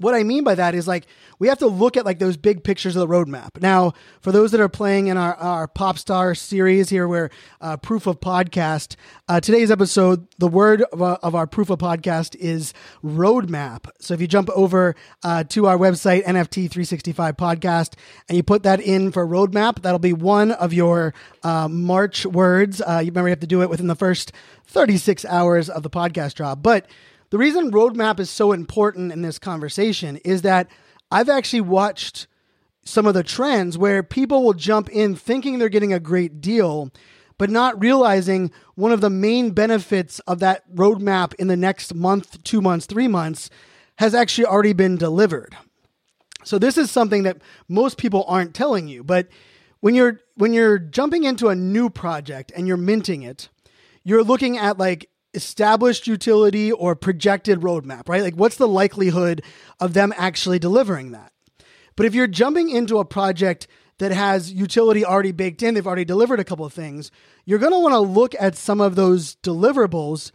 what 0.00 0.14
I 0.14 0.22
mean 0.22 0.44
by 0.44 0.54
that 0.54 0.74
is 0.74 0.88
like 0.88 1.06
we 1.38 1.48
have 1.48 1.58
to 1.58 1.66
look 1.66 1.96
at 1.96 2.06
like 2.06 2.18
those 2.18 2.36
big 2.36 2.64
pictures 2.64 2.96
of 2.96 3.00
the 3.00 3.14
roadmap. 3.14 3.60
Now, 3.60 3.92
for 4.20 4.32
those 4.32 4.50
that 4.52 4.60
are 4.60 4.68
playing 4.68 5.08
in 5.08 5.16
our, 5.16 5.34
our 5.34 5.68
pop 5.68 5.98
star 5.98 6.34
series 6.34 6.88
here, 6.88 7.06
where 7.06 7.30
uh, 7.60 7.76
proof 7.76 8.06
of 8.06 8.18
podcast, 8.18 8.96
uh, 9.28 9.40
today's 9.40 9.70
episode, 9.70 10.26
the 10.38 10.48
word 10.48 10.82
of, 10.82 11.02
uh, 11.02 11.18
of, 11.22 11.34
our 11.34 11.46
proof 11.46 11.68
of 11.68 11.78
podcast 11.78 12.34
is 12.36 12.72
roadmap. 13.04 13.90
So 14.00 14.14
if 14.14 14.20
you 14.20 14.26
jump 14.26 14.48
over 14.50 14.96
uh, 15.22 15.44
to 15.44 15.66
our 15.66 15.76
website, 15.76 16.24
NFT 16.24 16.70
365 16.70 17.36
podcast, 17.36 17.94
and 18.28 18.36
you 18.36 18.42
put 18.42 18.62
that 18.62 18.80
in 18.80 19.12
for 19.12 19.26
roadmap, 19.26 19.82
that'll 19.82 19.98
be 19.98 20.14
one 20.14 20.50
of 20.52 20.72
your 20.72 21.12
uh, 21.42 21.68
March 21.68 22.24
words. 22.24 22.80
Uh, 22.80 23.00
you 23.04 23.10
remember 23.10 23.28
you 23.28 23.32
have 23.32 23.40
to 23.40 23.46
do 23.46 23.62
it 23.62 23.68
within 23.68 23.86
the 23.86 23.94
first 23.94 24.32
36 24.66 25.24
hours 25.26 25.68
of 25.68 25.82
the 25.82 25.90
podcast 25.90 26.34
drop. 26.34 26.62
But 26.62 26.86
the 27.30 27.38
reason 27.38 27.70
roadmap 27.70 28.20
is 28.20 28.28
so 28.28 28.52
important 28.52 29.12
in 29.12 29.22
this 29.22 29.38
conversation 29.38 30.16
is 30.18 30.42
that 30.42 30.68
I've 31.10 31.28
actually 31.28 31.62
watched 31.62 32.26
some 32.84 33.06
of 33.06 33.14
the 33.14 33.22
trends 33.22 33.78
where 33.78 34.02
people 34.02 34.42
will 34.42 34.52
jump 34.52 34.88
in 34.90 35.14
thinking 35.14 35.58
they're 35.58 35.68
getting 35.68 35.92
a 35.92 36.00
great 36.00 36.40
deal, 36.40 36.90
but 37.38 37.50
not 37.50 37.80
realizing 37.80 38.50
one 38.74 38.92
of 38.92 39.00
the 39.00 39.10
main 39.10 39.50
benefits 39.50 40.18
of 40.20 40.40
that 40.40 40.68
roadmap 40.74 41.34
in 41.34 41.46
the 41.46 41.56
next 41.56 41.94
month, 41.94 42.42
two 42.42 42.60
months, 42.60 42.86
three 42.86 43.08
months 43.08 43.48
has 43.98 44.14
actually 44.14 44.46
already 44.46 44.72
been 44.72 44.96
delivered. 44.96 45.56
So 46.42 46.58
this 46.58 46.78
is 46.78 46.90
something 46.90 47.22
that 47.24 47.42
most 47.68 47.98
people 47.98 48.24
aren't 48.26 48.54
telling 48.54 48.88
you, 48.88 49.04
but 49.04 49.28
when 49.80 49.94
you're 49.94 50.20
when 50.36 50.52
you're 50.52 50.78
jumping 50.78 51.24
into 51.24 51.48
a 51.48 51.54
new 51.54 51.90
project 51.90 52.50
and 52.56 52.66
you're 52.66 52.76
minting 52.76 53.22
it, 53.22 53.50
you're 54.04 54.24
looking 54.24 54.56
at 54.56 54.78
like 54.78 55.10
established 55.34 56.06
utility 56.06 56.72
or 56.72 56.94
projected 56.94 57.60
roadmap, 57.60 58.08
right? 58.08 58.22
Like, 58.22 58.34
what's 58.34 58.56
the 58.56 58.68
likelihood 58.68 59.42
of 59.78 59.94
them 59.94 60.12
actually 60.16 60.58
delivering 60.58 61.12
that? 61.12 61.32
But 61.96 62.06
if 62.06 62.14
you're 62.14 62.26
jumping 62.26 62.70
into 62.70 62.98
a 62.98 63.04
project 63.04 63.66
that 63.98 64.12
has 64.12 64.52
utility 64.52 65.04
already 65.04 65.32
baked 65.32 65.62
in, 65.62 65.74
they've 65.74 65.86
already 65.86 66.04
delivered 66.04 66.40
a 66.40 66.44
couple 66.44 66.64
of 66.64 66.72
things, 66.72 67.10
you're 67.44 67.58
going 67.58 67.72
to 67.72 67.78
want 67.78 67.92
to 67.92 68.00
look 68.00 68.34
at 68.40 68.56
some 68.56 68.80
of 68.80 68.96
those 68.96 69.36
deliverables 69.36 70.32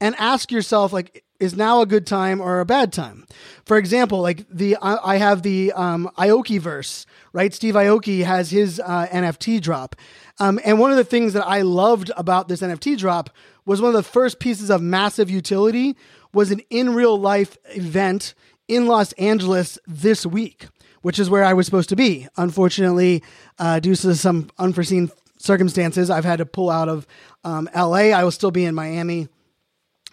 and 0.00 0.14
ask 0.16 0.52
yourself, 0.52 0.92
like, 0.92 1.24
is 1.40 1.56
now 1.56 1.80
a 1.80 1.86
good 1.86 2.06
time 2.06 2.40
or 2.40 2.60
a 2.60 2.64
bad 2.64 2.92
time? 2.92 3.26
For 3.64 3.76
example, 3.76 4.20
like 4.20 4.48
the 4.48 4.76
I 4.80 5.16
have 5.16 5.42
the 5.42 5.72
um, 5.72 6.10
Aokiverse, 6.18 7.06
right? 7.32 7.54
Steve 7.54 7.74
Aoki 7.74 8.24
has 8.24 8.50
his 8.50 8.80
uh, 8.80 9.06
NFT 9.10 9.60
drop, 9.60 9.94
um, 10.40 10.58
and 10.64 10.78
one 10.78 10.90
of 10.90 10.96
the 10.96 11.04
things 11.04 11.32
that 11.34 11.46
I 11.46 11.62
loved 11.62 12.10
about 12.16 12.48
this 12.48 12.60
NFT 12.60 12.98
drop 12.98 13.30
was 13.68 13.82
one 13.82 13.90
of 13.90 13.94
the 13.94 14.02
first 14.02 14.40
pieces 14.40 14.70
of 14.70 14.80
massive 14.80 15.28
utility 15.28 15.94
was 16.32 16.50
an 16.50 16.60
in 16.70 16.94
real 16.94 17.20
life 17.20 17.58
event 17.66 18.32
in 18.66 18.86
Los 18.86 19.12
Angeles 19.12 19.78
this 19.86 20.24
week, 20.24 20.68
which 21.02 21.18
is 21.18 21.28
where 21.28 21.44
I 21.44 21.52
was 21.52 21.66
supposed 21.66 21.90
to 21.90 21.96
be. 21.96 22.26
Unfortunately, 22.38 23.22
uh, 23.58 23.78
due 23.78 23.94
to 23.94 24.14
some 24.14 24.48
unforeseen 24.58 25.10
circumstances, 25.36 26.08
I've 26.08 26.24
had 26.24 26.38
to 26.38 26.46
pull 26.46 26.70
out 26.70 26.88
of 26.88 27.06
um, 27.44 27.68
LA. 27.76 28.10
I 28.10 28.24
will 28.24 28.30
still 28.30 28.50
be 28.50 28.64
in 28.64 28.74
Miami. 28.74 29.28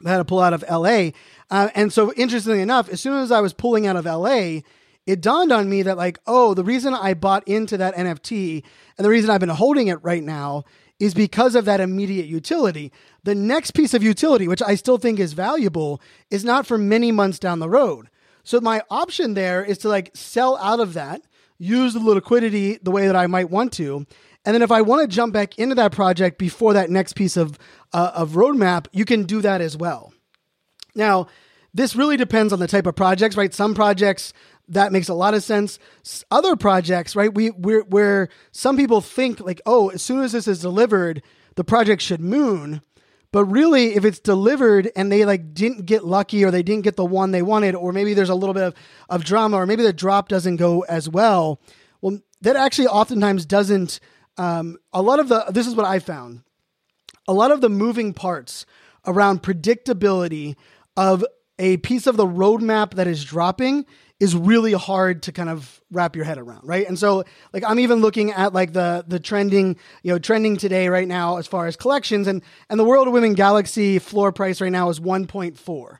I 0.05 0.09
had 0.09 0.17
to 0.17 0.25
pull 0.25 0.41
out 0.41 0.53
of 0.53 0.65
LA. 0.69 1.11
Uh, 1.49 1.69
and 1.75 1.93
so, 1.93 2.11
interestingly 2.13 2.61
enough, 2.61 2.89
as 2.89 2.99
soon 2.99 3.23
as 3.23 3.31
I 3.31 3.39
was 3.39 3.53
pulling 3.53 3.87
out 3.87 3.95
of 3.95 4.03
LA, 4.03 4.63
it 5.05 5.21
dawned 5.21 5.53
on 5.53 5.69
me 5.69 5.81
that 5.83 5.95
like, 5.95 6.19
oh, 6.27 6.55
the 6.55 6.63
reason 6.65 6.93
I 6.93 7.13
bought 7.13 7.47
into 7.47 7.77
that 7.77 7.95
NFT 7.95 8.63
and 8.97 9.05
the 9.05 9.09
reason 9.09 9.29
I've 9.29 9.39
been 9.39 9.47
holding 9.47 9.87
it 9.87 10.03
right 10.03 10.23
now 10.23 10.65
is 10.99 11.13
because 11.13 11.55
of 11.55 11.65
that 11.65 11.81
immediate 11.81 12.27
utility. 12.27 12.91
The 13.23 13.35
next 13.35 13.71
piece 13.71 13.93
of 13.93 14.03
utility, 14.03 14.47
which 14.47 14.61
I 14.61 14.75
still 14.75 14.97
think 14.97 15.19
is 15.19 15.33
valuable, 15.33 16.01
is 16.31 16.45
not 16.45 16.65
for 16.65 16.77
many 16.77 17.11
months 17.11 17.39
down 17.39 17.59
the 17.59 17.69
road. 17.69 18.09
So 18.43 18.61
my 18.61 18.81
option 18.89 19.33
there 19.33 19.63
is 19.63 19.77
to 19.79 19.89
like 19.89 20.11
sell 20.13 20.57
out 20.57 20.79
of 20.79 20.93
that, 20.93 21.21
use 21.57 21.93
the 21.93 21.99
liquidity 21.99 22.77
the 22.81 22.91
way 22.91 23.07
that 23.07 23.15
I 23.15 23.27
might 23.27 23.49
want 23.49 23.73
to, 23.73 24.05
and 24.45 24.53
then 24.53 24.61
if 24.61 24.71
I 24.71 24.81
want 24.81 25.09
to 25.09 25.13
jump 25.13 25.33
back 25.33 25.57
into 25.57 25.75
that 25.75 25.91
project 25.91 26.37
before 26.37 26.73
that 26.73 26.89
next 26.89 27.13
piece 27.13 27.35
of 27.35 27.57
uh, 27.93 28.11
of 28.13 28.31
roadmap, 28.31 28.87
you 28.93 29.03
can 29.03 29.23
do 29.23 29.41
that 29.41 29.59
as 29.59 29.75
well. 29.75 30.13
Now, 30.93 31.27
this 31.73 31.95
really 31.95 32.15
depends 32.15 32.53
on 32.53 32.59
the 32.59 32.67
type 32.67 32.85
of 32.85 32.95
projects, 32.95 33.35
right? 33.35 33.53
Some 33.53 33.73
projects 33.73 34.33
that 34.67 34.91
makes 34.91 35.09
a 35.09 35.13
lot 35.13 35.33
of 35.33 35.43
sense. 35.43 35.79
Other 36.31 36.55
projects, 36.55 37.15
right? 37.15 37.33
We 37.33 37.51
we're, 37.51 37.83
where 37.83 38.29
some 38.51 38.77
people 38.77 39.01
think 39.01 39.39
like, 39.39 39.61
oh, 39.65 39.89
as 39.89 40.01
soon 40.01 40.21
as 40.21 40.31
this 40.31 40.47
is 40.47 40.59
delivered, 40.59 41.21
the 41.55 41.63
project 41.63 42.01
should 42.01 42.21
moon. 42.21 42.81
But 43.31 43.45
really, 43.45 43.95
if 43.95 44.05
it's 44.05 44.19
delivered 44.19 44.89
and 44.95 45.11
they 45.11 45.25
like 45.25 45.53
didn't 45.53 45.85
get 45.85 46.05
lucky 46.05 46.45
or 46.45 46.51
they 46.51 46.63
didn't 46.63 46.83
get 46.83 46.95
the 46.95 47.05
one 47.05 47.31
they 47.31 47.41
wanted, 47.41 47.75
or 47.75 47.91
maybe 47.91 48.13
there's 48.13 48.29
a 48.29 48.35
little 48.35 48.53
bit 48.53 48.63
of, 48.63 48.73
of 49.09 49.25
drama, 49.25 49.57
or 49.57 49.65
maybe 49.65 49.83
the 49.83 49.91
drop 49.91 50.29
doesn't 50.29 50.55
go 50.55 50.81
as 50.81 51.09
well, 51.09 51.59
well, 52.01 52.19
that 52.41 52.55
actually 52.55 52.87
oftentimes 52.87 53.45
doesn't. 53.45 53.99
Um, 54.37 54.77
a 54.93 55.01
lot 55.01 55.19
of 55.19 55.29
the 55.29 55.45
this 55.49 55.67
is 55.67 55.75
what 55.75 55.85
I 55.85 55.99
found. 55.99 56.43
A 57.27 57.33
lot 57.33 57.51
of 57.51 57.61
the 57.61 57.69
moving 57.69 58.13
parts 58.13 58.65
around 59.05 59.41
predictability 59.41 60.55
of 60.95 61.25
a 61.57 61.77
piece 61.77 62.05
of 62.05 62.17
the 62.17 62.25
roadmap 62.25 62.93
that 62.93 63.07
is 63.07 63.23
dropping 63.23 63.85
is 64.19 64.35
really 64.35 64.71
hard 64.71 65.23
to 65.23 65.31
kind 65.31 65.49
of 65.49 65.81
wrap 65.91 66.15
your 66.15 66.23
head 66.23 66.37
around, 66.37 66.61
right? 66.63 66.87
And 66.87 66.97
so 66.97 67.23
like 67.51 67.63
I'm 67.67 67.79
even 67.79 67.99
looking 67.99 68.31
at 68.31 68.53
like 68.53 68.73
the 68.73 69.03
the 69.07 69.19
trending, 69.19 69.77
you 70.03 70.13
know, 70.13 70.19
trending 70.19 70.57
today 70.57 70.87
right 70.87 71.07
now 71.07 71.37
as 71.37 71.47
far 71.47 71.67
as 71.67 71.75
collections 71.75 72.27
and 72.27 72.41
and 72.69 72.79
the 72.79 72.85
World 72.85 73.07
of 73.07 73.13
Women 73.13 73.33
Galaxy 73.33 73.99
floor 73.99 74.31
price 74.31 74.61
right 74.61 74.71
now 74.71 74.89
is 74.89 74.99
1.4. 74.99 75.97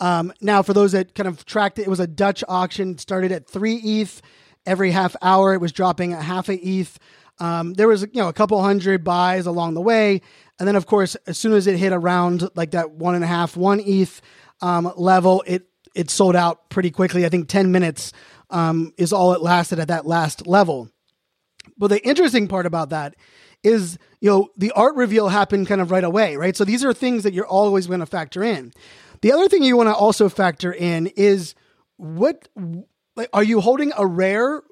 Um, 0.00 0.32
now 0.40 0.62
for 0.62 0.74
those 0.74 0.92
that 0.92 1.14
kind 1.14 1.28
of 1.28 1.44
tracked 1.46 1.78
it, 1.78 1.82
it 1.82 1.88
was 1.88 2.00
a 2.00 2.06
Dutch 2.06 2.44
auction, 2.48 2.92
it 2.92 3.00
started 3.00 3.32
at 3.32 3.48
3 3.48 3.76
ETH 3.76 4.20
every 4.66 4.90
half 4.90 5.14
hour, 5.22 5.54
it 5.54 5.60
was 5.60 5.72
dropping 5.72 6.12
a 6.12 6.20
half 6.20 6.48
a 6.48 6.56
ETH. 6.56 6.98
Um, 7.38 7.74
there 7.74 7.88
was 7.88 8.02
you 8.02 8.20
know 8.20 8.28
a 8.28 8.32
couple 8.32 8.60
hundred 8.62 9.04
buys 9.04 9.46
along 9.46 9.74
the 9.74 9.80
way, 9.80 10.20
and 10.58 10.68
then 10.68 10.76
of 10.76 10.86
course 10.86 11.16
as 11.26 11.38
soon 11.38 11.52
as 11.52 11.66
it 11.66 11.76
hit 11.76 11.92
around 11.92 12.48
like 12.54 12.72
that 12.72 12.92
one 12.92 13.14
and 13.14 13.24
a 13.24 13.26
half 13.26 13.56
one 13.56 13.80
ETH 13.80 14.20
um, 14.60 14.92
level, 14.96 15.42
it 15.46 15.66
it 15.94 16.10
sold 16.10 16.36
out 16.36 16.68
pretty 16.70 16.90
quickly. 16.90 17.24
I 17.24 17.28
think 17.28 17.48
10 17.48 17.72
minutes 17.72 18.12
um, 18.50 18.92
is 18.96 19.12
all 19.12 19.32
it 19.32 19.40
lasted 19.40 19.78
at 19.78 19.88
that 19.88 20.06
last 20.06 20.46
level. 20.46 20.90
But 21.78 21.88
the 21.88 22.06
interesting 22.06 22.48
part 22.48 22.66
about 22.66 22.90
that 22.90 23.14
is, 23.62 23.98
you 24.20 24.30
know, 24.30 24.48
the 24.56 24.72
art 24.72 24.94
reveal 24.96 25.28
happened 25.28 25.66
kind 25.66 25.80
of 25.80 25.90
right 25.90 26.04
away, 26.04 26.36
right? 26.36 26.56
So 26.56 26.64
these 26.64 26.84
are 26.84 26.92
things 26.92 27.22
that 27.22 27.32
you're 27.32 27.46
always 27.46 27.86
going 27.86 28.00
to 28.00 28.06
factor 28.06 28.42
in. 28.42 28.72
The 29.22 29.32
other 29.32 29.48
thing 29.48 29.62
you 29.62 29.76
want 29.76 29.88
to 29.88 29.94
also 29.94 30.28
factor 30.28 30.72
in 30.72 31.06
is 31.16 31.54
what 31.96 32.48
like, 33.16 33.30
are 33.32 33.42
you 33.42 33.60
holding 33.60 33.92
a 33.96 34.06
rare 34.06 34.62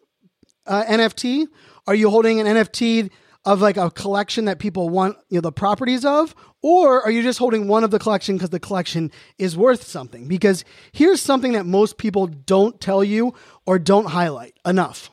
uh, 0.66 0.84
NFT? 0.84 1.46
Are 1.86 1.94
you 1.94 2.10
holding 2.10 2.40
an 2.40 2.46
NFT 2.46 3.10
of 3.44 3.60
like 3.60 3.76
a 3.76 3.90
collection 3.90 4.44
that 4.44 4.58
people 4.58 4.88
want 4.88 5.16
you 5.28 5.36
know 5.36 5.40
the 5.40 5.52
properties 5.52 6.04
of? 6.04 6.34
Or 6.62 7.02
are 7.02 7.10
you 7.10 7.22
just 7.22 7.40
holding 7.40 7.66
one 7.66 7.82
of 7.82 7.90
the 7.90 7.98
collection 7.98 8.36
because 8.36 8.50
the 8.50 8.60
collection 8.60 9.10
is 9.38 9.56
worth 9.56 9.82
something? 9.82 10.28
Because 10.28 10.64
here's 10.92 11.20
something 11.20 11.52
that 11.52 11.66
most 11.66 11.98
people 11.98 12.28
don't 12.28 12.80
tell 12.80 13.02
you 13.02 13.34
or 13.66 13.78
don't 13.78 14.06
highlight 14.06 14.56
enough. 14.64 15.10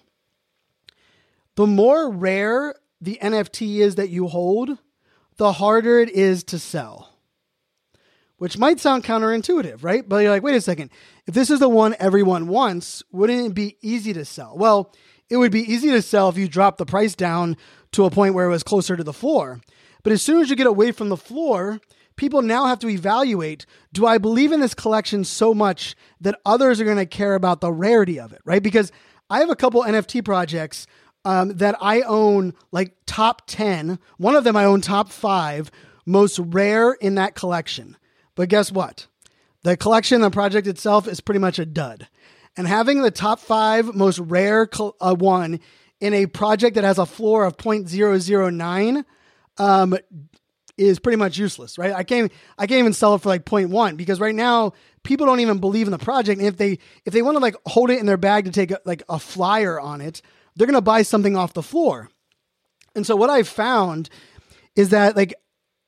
The 1.55 1.65
more 1.65 2.09
rare 2.09 2.75
the 3.01 3.17
nft 3.21 3.79
is 3.79 3.95
that 3.95 4.09
you 4.09 4.27
hold 4.27 4.77
the 5.37 5.53
harder 5.53 5.99
it 5.99 6.09
is 6.09 6.43
to 6.45 6.59
sell. 6.59 7.09
Which 8.37 8.57
might 8.57 8.79
sound 8.79 9.03
counterintuitive 9.03 9.83
right? 9.83 10.07
But 10.07 10.17
you're 10.17 10.31
like 10.31 10.43
wait 10.43 10.55
a 10.55 10.61
second. 10.61 10.91
If 11.25 11.33
this 11.33 11.49
is 11.49 11.59
the 11.59 11.69
one 11.69 11.95
everyone 11.99 12.47
wants 12.47 13.01
wouldn't 13.11 13.47
it 13.47 13.53
be 13.55 13.77
easy 13.81 14.13
to 14.13 14.23
sell? 14.23 14.55
Well 14.55 14.93
it 15.29 15.37
would 15.37 15.51
be 15.51 15.71
easy 15.71 15.89
to 15.89 16.01
sell 16.01 16.29
if 16.29 16.37
you 16.37 16.47
drop 16.47 16.77
the 16.77 16.85
price 16.85 17.15
down 17.15 17.57
to 17.91 18.05
a 18.05 18.11
point 18.11 18.33
where 18.33 18.45
it 18.45 18.51
was 18.51 18.63
closer 18.63 18.95
to 18.95 19.03
the 19.03 19.13
floor. 19.13 19.61
But 20.03 20.13
as 20.13 20.21
soon 20.21 20.41
as 20.41 20.49
you 20.49 20.55
get 20.55 20.67
away 20.67 20.91
from 20.91 21.09
the 21.09 21.17
floor, 21.17 21.79
people 22.15 22.41
now 22.41 22.65
have 22.65 22.79
to 22.79 22.89
evaluate 22.89 23.65
do 23.93 24.05
I 24.05 24.17
believe 24.17 24.51
in 24.51 24.59
this 24.59 24.73
collection 24.73 25.23
so 25.23 25.53
much 25.53 25.95
that 26.21 26.39
others 26.45 26.79
are 26.79 26.85
going 26.85 26.97
to 26.97 27.05
care 27.05 27.35
about 27.35 27.61
the 27.61 27.71
rarity 27.71 28.19
of 28.19 28.33
it, 28.33 28.41
right? 28.45 28.61
Because 28.61 28.91
I 29.29 29.39
have 29.39 29.49
a 29.49 29.55
couple 29.55 29.83
NFT 29.83 30.23
projects 30.23 30.87
um, 31.25 31.49
that 31.57 31.75
I 31.81 32.01
own 32.01 32.53
like 32.71 32.93
top 33.05 33.43
10. 33.47 33.99
One 34.17 34.35
of 34.35 34.43
them 34.43 34.55
I 34.55 34.65
own 34.65 34.81
top 34.81 35.09
five, 35.11 35.71
most 36.05 36.39
rare 36.39 36.93
in 36.93 37.15
that 37.15 37.35
collection. 37.35 37.97
But 38.35 38.49
guess 38.49 38.71
what? 38.71 39.07
The 39.63 39.75
collection, 39.75 40.21
the 40.21 40.31
project 40.31 40.67
itself 40.67 41.07
is 41.07 41.19
pretty 41.19 41.39
much 41.39 41.59
a 41.59 41.65
dud. 41.65 42.07
And 42.55 42.67
having 42.67 43.01
the 43.01 43.11
top 43.11 43.39
five 43.39 43.93
most 43.93 44.19
rare 44.19 44.67
uh, 45.01 45.15
one 45.15 45.59
in 46.01 46.13
a 46.13 46.25
project 46.25 46.75
that 46.75 46.83
has 46.83 46.97
a 46.97 47.05
floor 47.05 47.45
of 47.45 47.57
0.009 47.57 49.03
um, 49.57 49.97
is 50.77 50.99
pretty 50.99 51.17
much 51.17 51.37
useless, 51.37 51.77
right? 51.77 51.91
I 51.93 52.03
can't 52.03 52.31
I 52.57 52.65
can't 52.65 52.79
even 52.79 52.93
sell 52.93 53.15
it 53.15 53.21
for 53.21 53.29
like 53.29 53.45
0.1 53.45 53.97
because 53.97 54.19
right 54.19 54.33
now 54.33 54.73
people 55.03 55.25
don't 55.25 55.41
even 55.41 55.59
believe 55.59 55.87
in 55.87 55.91
the 55.91 55.97
project. 55.97 56.39
And 56.39 56.47
if 56.47 56.57
they 56.57 56.79
if 57.05 57.13
they 57.13 57.21
want 57.21 57.35
to 57.35 57.41
like 57.41 57.55
hold 57.65 57.89
it 57.89 57.99
in 57.99 58.05
their 58.05 58.17
bag 58.17 58.45
to 58.45 58.51
take 58.51 58.71
a, 58.71 58.79
like 58.85 59.03
a 59.09 59.19
flyer 59.19 59.79
on 59.79 59.99
it, 59.99 60.21
they're 60.55 60.67
gonna 60.67 60.81
buy 60.81 61.01
something 61.01 61.35
off 61.35 61.53
the 61.53 61.63
floor. 61.63 62.09
And 62.95 63.05
so 63.05 63.15
what 63.15 63.29
I 63.29 63.43
found 63.43 64.09
is 64.75 64.89
that 64.89 65.17
like 65.17 65.33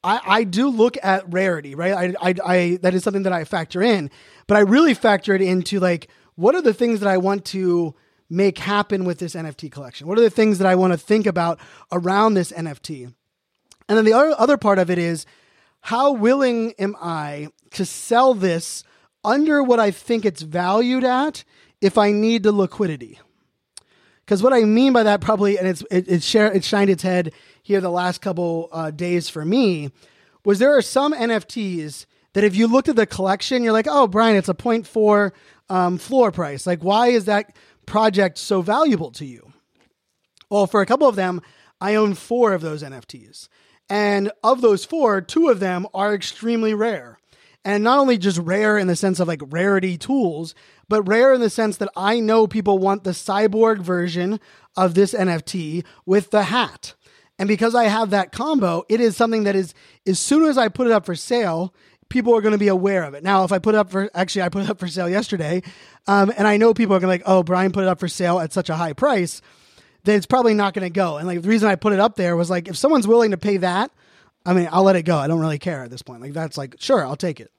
I, 0.03 0.21
I 0.25 0.43
do 0.43 0.67
look 0.67 0.97
at 1.01 1.31
rarity, 1.31 1.75
right? 1.75 2.15
I, 2.21 2.29
I, 2.29 2.35
I 2.43 2.79
that 2.81 2.93
is 2.93 3.03
something 3.03 3.23
that 3.23 3.33
I 3.33 3.45
factor 3.45 3.81
in, 3.81 4.11
but 4.47 4.57
I 4.57 4.61
really 4.61 4.93
factor 4.93 5.33
it 5.33 5.41
into 5.41 5.79
like 5.79 6.09
what 6.35 6.55
are 6.55 6.61
the 6.61 6.73
things 6.73 6.99
that 6.99 7.09
I 7.09 7.17
want 7.17 7.45
to 7.45 7.95
make 8.31 8.57
happen 8.57 9.03
with 9.03 9.19
this 9.19 9.35
NFT 9.35 9.71
collection? 9.71 10.07
What 10.07 10.17
are 10.17 10.21
the 10.21 10.29
things 10.29 10.57
that 10.57 10.67
I 10.67 10.75
want 10.75 10.93
to 10.93 10.97
think 10.97 11.25
about 11.25 11.59
around 11.91 12.33
this 12.33 12.51
NFT? 12.51 13.13
And 13.87 13.97
then 13.97 14.05
the 14.05 14.13
other, 14.13 14.33
other 14.37 14.57
part 14.57 14.79
of 14.79 14.89
it 14.89 14.97
is 14.97 15.25
how 15.81 16.13
willing 16.13 16.73
am 16.79 16.95
I 17.01 17.49
to 17.71 17.85
sell 17.85 18.33
this 18.33 18.83
under 19.23 19.61
what 19.61 19.79
I 19.79 19.91
think 19.91 20.25
it's 20.25 20.41
valued 20.41 21.03
at 21.03 21.43
if 21.81 21.97
I 21.97 22.11
need 22.11 22.43
the 22.43 22.51
liquidity? 22.51 23.19
Because 24.25 24.41
what 24.41 24.53
I 24.53 24.63
mean 24.63 24.93
by 24.93 25.03
that 25.03 25.19
probably, 25.19 25.57
and 25.57 25.67
it's 25.67 25.83
it, 25.91 26.07
it, 26.07 26.23
share, 26.23 26.51
it 26.53 26.63
shined 26.63 26.89
its 26.89 27.03
head 27.03 27.33
here 27.63 27.81
the 27.81 27.91
last 27.91 28.21
couple 28.21 28.69
uh, 28.71 28.91
days 28.91 29.27
for 29.27 29.43
me, 29.43 29.91
was 30.45 30.59
there 30.59 30.75
are 30.75 30.81
some 30.81 31.13
NFTs 31.13 32.05
that 32.33 32.43
if 32.43 32.55
you 32.55 32.67
looked 32.67 32.87
at 32.87 32.95
the 32.95 33.05
collection, 33.05 33.63
you're 33.63 33.73
like, 33.73 33.87
oh, 33.89 34.07
Brian, 34.07 34.37
it's 34.37 34.47
a 34.47 34.53
0.4 34.53 35.31
um, 35.69 35.97
floor 35.97 36.31
price. 36.31 36.65
Like, 36.65 36.83
why 36.83 37.07
is 37.07 37.25
that 37.25 37.55
project 37.91 38.37
so 38.37 38.61
valuable 38.61 39.11
to 39.11 39.25
you? 39.25 39.51
Well, 40.49 40.65
for 40.65 40.79
a 40.81 40.85
couple 40.85 41.09
of 41.09 41.17
them, 41.17 41.41
I 41.81 41.95
own 41.95 42.13
four 42.13 42.53
of 42.53 42.61
those 42.61 42.83
NFTs. 42.83 43.49
And 43.89 44.31
of 44.41 44.61
those 44.61 44.85
four, 44.85 45.19
two 45.19 45.49
of 45.49 45.59
them 45.59 45.85
are 45.93 46.15
extremely 46.15 46.73
rare. 46.73 47.19
And 47.65 47.83
not 47.83 47.99
only 47.99 48.17
just 48.17 48.37
rare 48.37 48.77
in 48.77 48.87
the 48.87 48.95
sense 48.95 49.19
of 49.19 49.27
like 49.27 49.41
rarity 49.45 49.97
tools, 49.97 50.55
but 50.87 51.05
rare 51.05 51.33
in 51.33 51.41
the 51.41 51.49
sense 51.49 51.75
that 51.77 51.91
I 51.93 52.21
know 52.21 52.47
people 52.47 52.79
want 52.79 53.03
the 53.03 53.11
cyborg 53.11 53.79
version 53.79 54.39
of 54.77 54.93
this 54.93 55.13
NFT 55.13 55.83
with 56.05 56.31
the 56.31 56.43
hat. 56.43 56.93
And 57.37 57.49
because 57.49 57.75
I 57.75 57.85
have 57.85 58.11
that 58.11 58.31
combo, 58.31 58.83
it 58.87 59.01
is 59.01 59.17
something 59.17 59.43
that 59.43 59.55
is, 59.55 59.73
as 60.07 60.17
soon 60.17 60.45
as 60.45 60.57
I 60.57 60.69
put 60.69 60.87
it 60.87 60.93
up 60.93 61.05
for 61.05 61.15
sale, 61.15 61.73
people 62.11 62.35
are 62.35 62.41
going 62.41 62.51
to 62.51 62.59
be 62.59 62.67
aware 62.67 63.03
of 63.03 63.15
it. 63.15 63.23
Now, 63.23 63.43
if 63.43 63.51
I 63.51 63.57
put 63.57 63.73
up 63.73 63.89
for, 63.89 64.11
actually, 64.13 64.43
I 64.43 64.49
put 64.49 64.63
it 64.63 64.69
up 64.69 64.77
for 64.77 64.87
sale 64.87 65.09
yesterday, 65.09 65.63
um, 66.05 66.31
and 66.37 66.47
I 66.47 66.57
know 66.57 66.73
people 66.73 66.95
are 66.95 66.99
going 66.99 67.17
to 67.17 67.25
like, 67.25 67.29
oh, 67.29 67.41
Brian 67.41 67.71
put 67.71 67.83
it 67.83 67.87
up 67.87 67.99
for 67.99 68.07
sale 68.07 68.39
at 68.39 68.53
such 68.53 68.69
a 68.69 68.75
high 68.75 68.93
price, 68.93 69.41
then 70.03 70.17
it's 70.17 70.27
probably 70.27 70.53
not 70.53 70.73
going 70.73 70.85
to 70.85 70.93
go. 70.93 71.17
And 71.17 71.27
like 71.27 71.41
the 71.41 71.49
reason 71.49 71.69
I 71.69 71.75
put 71.75 71.93
it 71.93 71.99
up 71.99 72.15
there 72.15 72.35
was 72.35 72.49
like, 72.49 72.67
if 72.67 72.77
someone's 72.77 73.07
willing 73.07 73.31
to 73.31 73.37
pay 73.37 73.57
that, 73.57 73.91
I 74.45 74.53
mean, 74.53 74.69
I'll 74.71 74.83
let 74.83 74.95
it 74.95 75.03
go. 75.03 75.17
I 75.17 75.27
don't 75.27 75.39
really 75.39 75.59
care 75.59 75.83
at 75.83 75.89
this 75.89 76.01
point. 76.01 76.21
Like 76.21 76.33
that's 76.33 76.57
like, 76.57 76.75
sure, 76.79 77.05
I'll 77.05 77.15
take 77.15 77.39
it. 77.39 77.51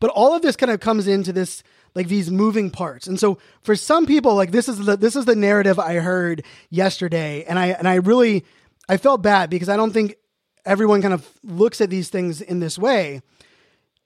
But 0.00 0.10
all 0.10 0.34
of 0.34 0.42
this 0.42 0.56
kind 0.56 0.72
of 0.72 0.80
comes 0.80 1.06
into 1.06 1.32
this 1.32 1.62
like 1.94 2.08
these 2.08 2.30
moving 2.30 2.70
parts. 2.70 3.06
And 3.06 3.18
so 3.18 3.38
for 3.62 3.76
some 3.76 4.06
people, 4.06 4.34
like 4.34 4.50
this 4.50 4.68
is 4.68 4.78
the 4.78 4.96
this 4.96 5.16
is 5.16 5.24
the 5.24 5.36
narrative 5.36 5.78
I 5.78 5.94
heard 5.94 6.44
yesterday, 6.70 7.44
and 7.44 7.58
I 7.58 7.68
and 7.68 7.88
I 7.88 7.96
really 7.96 8.44
I 8.88 8.96
felt 8.96 9.22
bad 9.22 9.50
because 9.50 9.68
I 9.68 9.76
don't 9.76 9.92
think 9.92 10.16
everyone 10.64 11.02
kind 11.02 11.14
of 11.14 11.28
looks 11.42 11.80
at 11.80 11.90
these 11.90 12.08
things 12.08 12.40
in 12.40 12.60
this 12.60 12.78
way. 12.78 13.22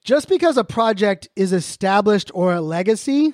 Just 0.03 0.29
because 0.29 0.57
a 0.57 0.63
project 0.63 1.27
is 1.35 1.53
established 1.53 2.31
or 2.33 2.53
a 2.53 2.61
legacy 2.61 3.33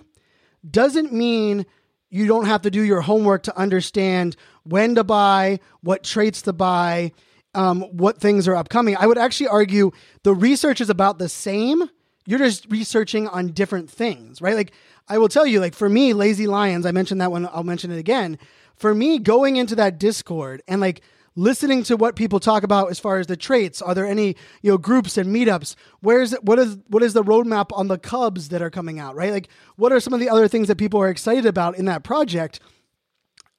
doesn't 0.69 1.13
mean 1.13 1.65
you 2.09 2.27
don't 2.27 2.45
have 2.45 2.61
to 2.63 2.71
do 2.71 2.81
your 2.81 3.01
homework 3.01 3.43
to 3.43 3.57
understand 3.57 4.35
when 4.63 4.95
to 4.95 5.03
buy, 5.03 5.59
what 5.81 6.03
traits 6.03 6.41
to 6.43 6.53
buy, 6.53 7.11
um, 7.53 7.81
what 7.81 8.19
things 8.19 8.47
are 8.47 8.55
upcoming. 8.55 8.95
I 8.97 9.07
would 9.07 9.17
actually 9.17 9.47
argue 9.47 9.91
the 10.23 10.33
research 10.33 10.81
is 10.81 10.89
about 10.89 11.19
the 11.19 11.29
same. 11.29 11.83
You're 12.25 12.39
just 12.39 12.69
researching 12.69 13.27
on 13.27 13.49
different 13.49 13.89
things, 13.89 14.41
right? 14.41 14.55
Like 14.55 14.73
I 15.07 15.17
will 15.17 15.29
tell 15.29 15.45
you, 15.45 15.59
like 15.59 15.75
for 15.75 15.87
me, 15.87 16.13
Lazy 16.13 16.47
Lions, 16.47 16.85
I 16.85 16.91
mentioned 16.91 17.21
that 17.21 17.31
one, 17.31 17.47
I'll 17.51 17.63
mention 17.63 17.91
it 17.91 17.99
again. 17.99 18.37
For 18.75 18.93
me, 18.93 19.19
going 19.19 19.55
into 19.55 19.75
that 19.75 19.99
Discord 19.99 20.61
and 20.67 20.81
like 20.81 21.01
listening 21.35 21.83
to 21.83 21.97
what 21.97 22.15
people 22.15 22.39
talk 22.39 22.63
about 22.63 22.89
as 22.89 22.99
far 22.99 23.19
as 23.19 23.27
the 23.27 23.37
traits, 23.37 23.81
are 23.81 23.93
there 23.93 24.05
any, 24.05 24.35
you 24.61 24.71
know, 24.71 24.77
groups 24.77 25.17
and 25.17 25.33
meetups? 25.33 25.75
Where's 25.99 26.33
what 26.35 26.59
is 26.59 26.77
what 26.87 27.03
is 27.03 27.13
the 27.13 27.23
roadmap 27.23 27.67
on 27.71 27.87
the 27.87 27.97
Cubs 27.97 28.49
that 28.49 28.61
are 28.61 28.69
coming 28.69 28.99
out, 28.99 29.15
right? 29.15 29.31
Like 29.31 29.49
what 29.75 29.91
are 29.91 29.99
some 29.99 30.13
of 30.13 30.19
the 30.19 30.29
other 30.29 30.47
things 30.47 30.67
that 30.67 30.77
people 30.77 31.01
are 31.01 31.09
excited 31.09 31.45
about 31.45 31.77
in 31.77 31.85
that 31.85 32.03
project? 32.03 32.59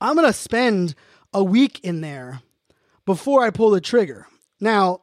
I'm 0.00 0.16
gonna 0.16 0.32
spend 0.32 0.94
a 1.32 1.44
week 1.44 1.80
in 1.80 2.00
there 2.00 2.40
before 3.04 3.44
I 3.44 3.50
pull 3.50 3.70
the 3.70 3.80
trigger. 3.80 4.26
Now, 4.60 5.02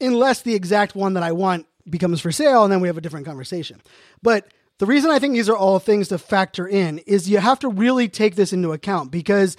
unless 0.00 0.42
the 0.42 0.54
exact 0.54 0.94
one 0.94 1.14
that 1.14 1.22
I 1.22 1.32
want 1.32 1.66
becomes 1.88 2.20
for 2.20 2.32
sale, 2.32 2.64
and 2.64 2.72
then 2.72 2.80
we 2.80 2.88
have 2.88 2.98
a 2.98 3.00
different 3.00 3.26
conversation. 3.26 3.80
But 4.22 4.48
the 4.78 4.86
reason 4.86 5.10
I 5.10 5.18
think 5.18 5.34
these 5.34 5.48
are 5.48 5.56
all 5.56 5.78
things 5.78 6.08
to 6.08 6.18
factor 6.18 6.66
in 6.68 6.98
is 7.00 7.28
you 7.28 7.38
have 7.38 7.58
to 7.60 7.68
really 7.68 8.08
take 8.08 8.34
this 8.34 8.52
into 8.52 8.72
account 8.72 9.10
because 9.10 9.56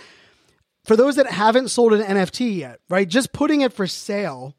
for 0.87 0.95
those 0.95 1.17
that 1.17 1.27
haven't 1.27 1.67
sold 1.67 1.93
an 1.93 2.01
NFT 2.01 2.57
yet, 2.57 2.79
right, 2.89 3.07
just 3.07 3.33
putting 3.33 3.59
it 3.59 3.73
for 3.73 3.85
sale 3.87 4.55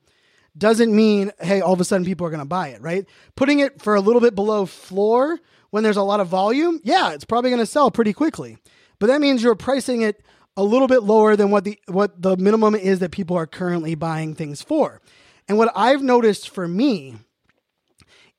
doesn't 0.57 0.95
mean, 0.95 1.33
hey, 1.41 1.63
all 1.63 1.73
of 1.73 1.81
a 1.81 1.85
sudden 1.85 2.05
people 2.05 2.27
are 2.27 2.31
going 2.31 2.41
to 2.41 2.45
buy 2.45 2.69
it, 2.69 2.83
right? 2.83 3.07
Putting 3.35 3.61
it 3.61 3.81
for 3.81 3.95
a 3.95 4.01
little 4.01 4.21
bit 4.21 4.35
below 4.35 4.67
floor 4.67 5.39
when 5.71 5.83
there's 5.83 5.97
a 5.97 6.03
lot 6.03 6.21
of 6.21 6.29
volume, 6.29 6.81
yeah, 6.85 7.13
it's 7.13 7.25
probably 7.25 7.51
going 7.51 7.63
to 7.63 7.67
sell 7.67 7.91
pretty 7.91 8.13
quickly. 8.13 8.59
But 8.99 9.07
that 9.07 9.23
means 9.23 9.43
you're 9.43 9.55
pricing 9.55 10.03
it 10.03 10.23
a 10.57 10.63
little 10.63 10.89
bit 10.89 11.03
lower 11.03 11.35
than 11.35 11.51
what 11.51 11.65
the 11.65 11.79
what 11.87 12.21
the 12.21 12.37
minimum 12.37 12.75
is 12.75 12.99
that 12.99 13.13
people 13.13 13.37
are 13.37 13.47
currently 13.47 13.95
buying 13.95 14.35
things 14.35 14.61
for. 14.61 15.01
And 15.47 15.57
what 15.57 15.73
I've 15.75 16.03
noticed 16.03 16.51
for 16.51 16.67
me, 16.67 17.17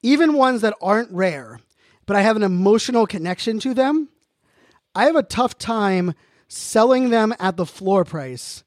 even 0.03 0.33
ones 0.33 0.61
that 0.61 0.75
aren't 0.81 1.11
rare, 1.11 1.59
but 2.05 2.15
I 2.15 2.21
have 2.21 2.35
an 2.35 2.43
emotional 2.43 3.07
connection 3.07 3.59
to 3.59 3.73
them, 3.73 4.09
I 4.93 5.05
have 5.05 5.15
a 5.15 5.23
tough 5.23 5.57
time 5.57 6.13
selling 6.49 7.11
them 7.11 7.33
at 7.39 7.55
the 7.55 7.65
floor 7.65 8.03
price, 8.03 8.63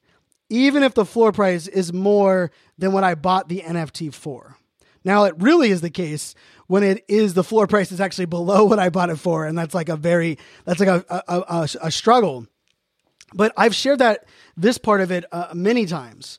even 0.49 0.83
if 0.83 0.95
the 0.95 1.05
floor 1.05 1.33
price 1.33 1.67
is 1.67 1.93
more 1.93 2.51
than 2.79 2.93
what 2.93 3.05
I 3.05 3.15
bought 3.15 3.49
the 3.49 3.61
NFT 3.61 4.15
for. 4.15 4.57
Now, 5.05 5.25
it 5.25 5.35
really 5.39 5.71
is 5.71 5.81
the 5.81 5.91
case 5.91 6.35
when 6.69 6.85
it 6.85 7.05
is 7.09 7.35
the 7.35 7.45
floor 7.45 7.67
price 7.67 7.91
is 7.93 8.01
actually 8.01 8.27
below 8.27 8.65
what 8.65 8.79
I 8.79 8.89
bought 8.89 9.11
it 9.11 9.17
for, 9.17 9.45
and 9.45 9.59
that's 9.59 9.75
like 9.75 9.89
a 9.89 9.97
very 9.97 10.39
that's 10.65 10.81
like 10.81 10.89
a 10.89 11.05
a, 11.29 11.41
a, 11.49 11.69
a 11.83 11.91
struggle. 11.91 12.47
But 13.35 13.53
I've 13.57 13.75
shared 13.75 13.99
that 13.99 14.27
this 14.57 14.79
part 14.79 15.01
of 15.01 15.11
it 15.11 15.25
uh, 15.33 15.49
many 15.55 15.87
times. 15.87 16.39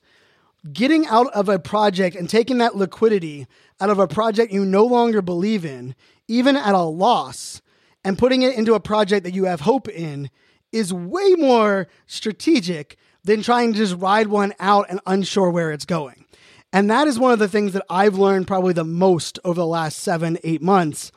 Getting 0.71 1.05
out 1.07 1.27
of 1.33 1.49
a 1.49 1.59
project 1.59 2.15
and 2.15 2.29
taking 2.29 2.59
that 2.59 2.75
liquidity 2.75 3.47
out 3.81 3.89
of 3.89 3.99
a 3.99 4.07
project 4.07 4.53
you 4.53 4.63
no 4.63 4.85
longer 4.85 5.21
believe 5.21 5.65
in, 5.65 5.93
even 6.29 6.55
at 6.55 6.73
a 6.73 6.83
loss, 6.83 7.61
and 8.05 8.17
putting 8.17 8.43
it 8.43 8.55
into 8.55 8.73
a 8.73 8.79
project 8.79 9.25
that 9.25 9.33
you 9.33 9.43
have 9.43 9.61
hope 9.61 9.89
in 9.89 10.29
is 10.73 10.93
way 10.93 11.33
more 11.37 11.87
strategic 12.07 12.97
than 13.23 13.41
trying 13.41 13.71
to 13.71 13.77
just 13.77 13.95
ride 13.95 14.27
one 14.27 14.53
out 14.59 14.87
and 14.89 14.99
unsure 15.05 15.49
where 15.49 15.71
it's 15.71 15.85
going. 15.85 16.25
And 16.73 16.89
that 16.89 17.07
is 17.07 17.19
one 17.19 17.31
of 17.31 17.39
the 17.39 17.47
things 17.47 17.73
that 17.73 17.85
I've 17.89 18.15
learned 18.15 18.47
probably 18.47 18.73
the 18.73 18.83
most 18.83 19.39
over 19.45 19.61
the 19.61 19.67
last 19.67 19.99
seven, 19.99 20.39
eight 20.43 20.61
months 20.61 21.11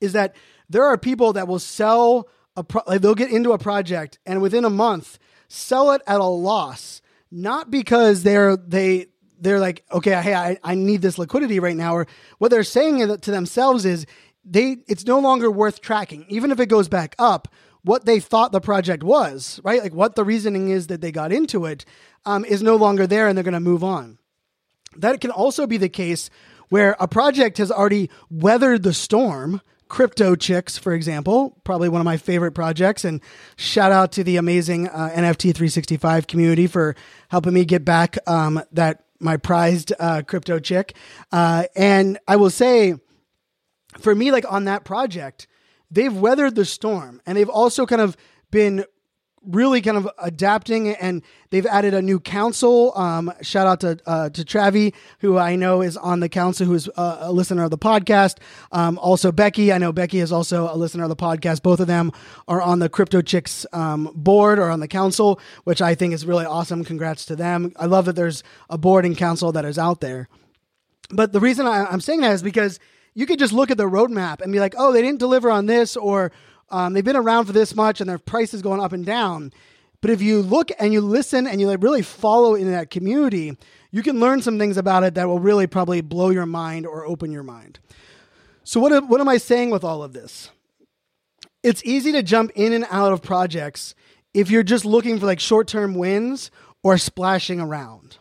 is 0.00 0.12
that 0.12 0.36
there 0.68 0.84
are 0.84 0.98
people 0.98 1.32
that 1.32 1.48
will 1.48 1.58
sell 1.58 2.28
a 2.54 2.62
pro- 2.62 2.82
like 2.86 3.00
they'll 3.00 3.14
get 3.14 3.30
into 3.30 3.52
a 3.52 3.58
project 3.58 4.18
and 4.26 4.42
within 4.42 4.64
a 4.64 4.70
month 4.70 5.18
sell 5.48 5.92
it 5.92 6.02
at 6.06 6.20
a 6.20 6.24
loss, 6.24 7.00
not 7.30 7.70
because 7.70 8.22
they're 8.22 8.56
they 8.56 9.06
they're 9.40 9.60
like, 9.60 9.84
okay, 9.92 10.20
hey, 10.20 10.34
I, 10.34 10.58
I 10.62 10.74
need 10.74 11.00
this 11.00 11.18
liquidity 11.18 11.60
right 11.60 11.76
now, 11.76 11.94
or 11.94 12.06
what 12.38 12.50
they're 12.50 12.64
saying 12.64 12.98
to 13.18 13.30
themselves 13.30 13.84
is 13.84 14.04
they 14.44 14.78
it's 14.86 15.06
no 15.06 15.18
longer 15.18 15.50
worth 15.50 15.80
tracking, 15.80 16.26
even 16.28 16.50
if 16.50 16.60
it 16.60 16.66
goes 16.66 16.88
back 16.88 17.14
up. 17.18 17.48
What 17.82 18.04
they 18.04 18.20
thought 18.20 18.52
the 18.52 18.60
project 18.60 19.02
was, 19.02 19.60
right? 19.62 19.82
Like 19.82 19.94
what 19.94 20.16
the 20.16 20.24
reasoning 20.24 20.68
is 20.68 20.88
that 20.88 21.00
they 21.00 21.12
got 21.12 21.32
into 21.32 21.64
it, 21.64 21.84
um, 22.24 22.44
is 22.44 22.62
no 22.62 22.76
longer 22.76 23.06
there, 23.06 23.28
and 23.28 23.36
they're 23.36 23.44
going 23.44 23.54
to 23.54 23.60
move 23.60 23.84
on. 23.84 24.18
That 24.96 25.20
can 25.20 25.30
also 25.30 25.66
be 25.66 25.76
the 25.76 25.88
case 25.88 26.30
where 26.68 26.96
a 26.98 27.08
project 27.08 27.58
has 27.58 27.70
already 27.70 28.10
weathered 28.30 28.82
the 28.82 28.94
storm. 28.94 29.60
Crypto 29.88 30.36
Chicks, 30.36 30.76
for 30.76 30.92
example, 30.92 31.58
probably 31.64 31.88
one 31.88 32.00
of 32.00 32.04
my 32.04 32.18
favorite 32.18 32.52
projects. 32.52 33.06
And 33.06 33.22
shout 33.56 33.90
out 33.90 34.12
to 34.12 34.24
the 34.24 34.36
amazing 34.36 34.88
uh, 34.88 35.10
NFT 35.14 35.54
365 35.54 36.26
community 36.26 36.66
for 36.66 36.94
helping 37.30 37.54
me 37.54 37.64
get 37.64 37.86
back 37.86 38.18
um, 38.28 38.62
that 38.72 39.04
my 39.18 39.38
prized 39.38 39.92
uh, 39.98 40.22
crypto 40.26 40.58
chick. 40.58 40.94
Uh, 41.32 41.64
and 41.74 42.18
I 42.28 42.36
will 42.36 42.50
say, 42.50 42.94
for 43.98 44.14
me, 44.14 44.30
like 44.30 44.44
on 44.50 44.64
that 44.64 44.84
project, 44.84 45.46
they've 45.90 46.16
weathered 46.16 46.54
the 46.54 46.64
storm 46.64 47.20
and 47.26 47.36
they've 47.36 47.48
also 47.48 47.86
kind 47.86 48.02
of 48.02 48.16
been 48.50 48.84
really 49.42 49.80
kind 49.80 49.96
of 49.96 50.08
adapting 50.18 50.88
and 50.88 51.22
they've 51.50 51.66
added 51.66 51.94
a 51.94 52.02
new 52.02 52.20
council. 52.20 52.92
Um, 52.96 53.32
shout 53.40 53.66
out 53.66 53.80
to 53.80 53.98
uh, 54.06 54.30
to 54.30 54.42
Travi, 54.44 54.94
who 55.20 55.38
I 55.38 55.56
know 55.56 55.80
is 55.80 55.96
on 55.96 56.20
the 56.20 56.28
council, 56.28 56.66
who's 56.66 56.88
a, 56.96 57.18
a 57.22 57.32
listener 57.32 57.64
of 57.64 57.70
the 57.70 57.78
podcast. 57.78 58.38
Um, 58.72 58.98
also 58.98 59.32
Becky, 59.32 59.72
I 59.72 59.78
know 59.78 59.92
Becky 59.92 60.18
is 60.18 60.32
also 60.32 60.72
a 60.72 60.76
listener 60.76 61.04
of 61.04 61.08
the 61.08 61.16
podcast. 61.16 61.62
Both 61.62 61.80
of 61.80 61.86
them 61.86 62.12
are 62.46 62.60
on 62.60 62.78
the 62.78 62.88
Crypto 62.88 63.22
Chicks 63.22 63.64
um, 63.72 64.10
board 64.14 64.58
or 64.58 64.70
on 64.70 64.80
the 64.80 64.88
council, 64.88 65.40
which 65.64 65.80
I 65.80 65.94
think 65.94 66.12
is 66.12 66.26
really 66.26 66.44
awesome. 66.44 66.84
Congrats 66.84 67.24
to 67.26 67.36
them. 67.36 67.72
I 67.76 67.86
love 67.86 68.04
that 68.06 68.16
there's 68.16 68.42
a 68.68 68.78
board 68.78 69.04
and 69.04 69.16
council 69.16 69.52
that 69.52 69.64
is 69.64 69.78
out 69.78 70.00
there. 70.00 70.28
But 71.10 71.32
the 71.32 71.40
reason 71.40 71.66
I, 71.66 71.86
I'm 71.86 72.00
saying 72.00 72.20
that 72.20 72.32
is 72.32 72.42
because 72.42 72.78
you 73.18 73.26
could 73.26 73.40
just 73.40 73.52
look 73.52 73.72
at 73.72 73.76
the 73.76 73.82
roadmap 73.82 74.40
and 74.42 74.52
be 74.52 74.60
like, 74.60 74.76
oh, 74.78 74.92
they 74.92 75.02
didn't 75.02 75.18
deliver 75.18 75.50
on 75.50 75.66
this 75.66 75.96
or 75.96 76.30
um, 76.70 76.92
they've 76.92 77.04
been 77.04 77.16
around 77.16 77.46
for 77.46 77.52
this 77.52 77.74
much 77.74 78.00
and 78.00 78.08
their 78.08 78.16
price 78.16 78.54
is 78.54 78.62
going 78.62 78.80
up 78.80 78.92
and 78.92 79.04
down. 79.04 79.52
But 80.00 80.12
if 80.12 80.22
you 80.22 80.40
look 80.40 80.70
and 80.78 80.92
you 80.92 81.00
listen 81.00 81.48
and 81.48 81.60
you 81.60 81.66
like 81.66 81.82
really 81.82 82.02
follow 82.02 82.54
in 82.54 82.70
that 82.70 82.90
community, 82.90 83.56
you 83.90 84.04
can 84.04 84.20
learn 84.20 84.40
some 84.40 84.56
things 84.56 84.76
about 84.76 85.02
it 85.02 85.14
that 85.14 85.26
will 85.26 85.40
really 85.40 85.66
probably 85.66 86.00
blow 86.00 86.30
your 86.30 86.46
mind 86.46 86.86
or 86.86 87.04
open 87.04 87.32
your 87.32 87.42
mind. 87.42 87.80
So 88.62 88.78
what 88.78 89.08
what 89.08 89.20
am 89.20 89.28
I 89.28 89.38
saying 89.38 89.70
with 89.70 89.82
all 89.82 90.04
of 90.04 90.12
this? 90.12 90.52
It's 91.64 91.82
easy 91.84 92.12
to 92.12 92.22
jump 92.22 92.52
in 92.54 92.72
and 92.72 92.86
out 92.88 93.12
of 93.12 93.20
projects 93.20 93.96
if 94.32 94.48
you're 94.48 94.62
just 94.62 94.84
looking 94.84 95.18
for 95.18 95.26
like 95.26 95.40
short-term 95.40 95.96
wins 95.96 96.52
or 96.84 96.96
splashing 96.98 97.58
around. 97.58 98.18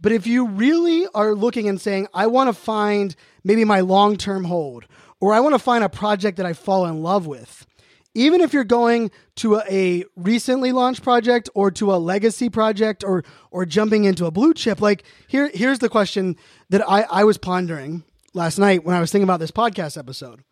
But 0.00 0.12
if 0.12 0.26
you 0.26 0.46
really 0.46 1.06
are 1.14 1.34
looking 1.34 1.68
and 1.68 1.80
saying, 1.80 2.08
I 2.14 2.26
want 2.26 2.48
to 2.48 2.54
find 2.54 3.14
maybe 3.44 3.64
my 3.64 3.80
long-term 3.80 4.44
hold, 4.44 4.86
or 5.20 5.34
I 5.34 5.40
want 5.40 5.54
to 5.54 5.58
find 5.58 5.84
a 5.84 5.88
project 5.88 6.38
that 6.38 6.46
I 6.46 6.54
fall 6.54 6.86
in 6.86 7.02
love 7.02 7.26
with, 7.26 7.66
even 8.14 8.40
if 8.40 8.52
you're 8.52 8.64
going 8.64 9.10
to 9.36 9.56
a, 9.56 9.64
a, 9.70 10.04
recently 10.16 10.72
launched 10.72 11.02
project 11.02 11.48
or 11.54 11.70
to 11.72 11.92
a 11.92 11.96
legacy 11.96 12.48
project 12.48 13.04
or 13.04 13.24
or 13.50 13.64
jumping 13.64 14.04
into 14.04 14.26
a 14.26 14.30
blue 14.30 14.52
chip 14.52 14.80
like 14.80 15.04
here 15.28 15.48
here's 15.54 15.78
the 15.78 15.88
question 15.88 16.36
that 16.70 16.82
I, 16.88 17.02
I 17.02 17.24
was 17.24 17.38
pondering 17.38 18.02
last 18.34 18.58
night 18.58 18.84
when 18.84 18.96
I 18.96 19.00
was 19.00 19.12
thinking 19.12 19.24
about 19.24 19.40
this 19.40 19.50
podcast 19.50 19.96
episode. 19.96 20.42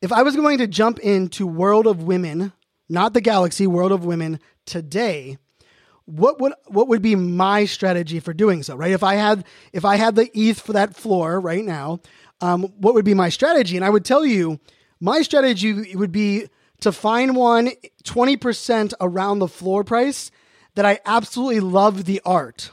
If 0.00 0.12
I 0.12 0.22
was 0.22 0.36
going 0.36 0.58
to 0.58 0.66
jump 0.66 1.00
into 1.00 1.46
World 1.46 1.86
of 1.86 2.04
Women, 2.04 2.52
not 2.88 3.14
the 3.14 3.20
Galaxy, 3.20 3.66
World 3.66 3.90
of 3.90 4.04
Women 4.04 4.38
today, 4.64 5.38
what 6.08 6.40
would 6.40 6.54
what 6.66 6.88
would 6.88 7.02
be 7.02 7.14
my 7.14 7.66
strategy 7.66 8.18
for 8.18 8.32
doing 8.32 8.62
so? 8.62 8.74
Right? 8.74 8.92
If 8.92 9.02
I 9.02 9.16
had 9.16 9.44
if 9.72 9.84
I 9.84 9.96
had 9.96 10.16
the 10.16 10.30
ETH 10.32 10.60
for 10.60 10.72
that 10.72 10.96
floor 10.96 11.38
right 11.38 11.64
now, 11.64 12.00
um, 12.40 12.62
what 12.78 12.94
would 12.94 13.04
be 13.04 13.14
my 13.14 13.28
strategy? 13.28 13.76
And 13.76 13.84
I 13.84 13.90
would 13.90 14.04
tell 14.04 14.24
you 14.24 14.58
my 15.00 15.20
strategy 15.20 15.94
would 15.94 16.12
be 16.12 16.48
to 16.80 16.92
find 16.92 17.36
one 17.36 17.72
20% 18.04 18.94
around 19.00 19.38
the 19.38 19.48
floor 19.48 19.84
price 19.84 20.30
that 20.76 20.86
I 20.86 21.00
absolutely 21.04 21.60
love 21.60 22.04
the 22.04 22.22
art. 22.24 22.70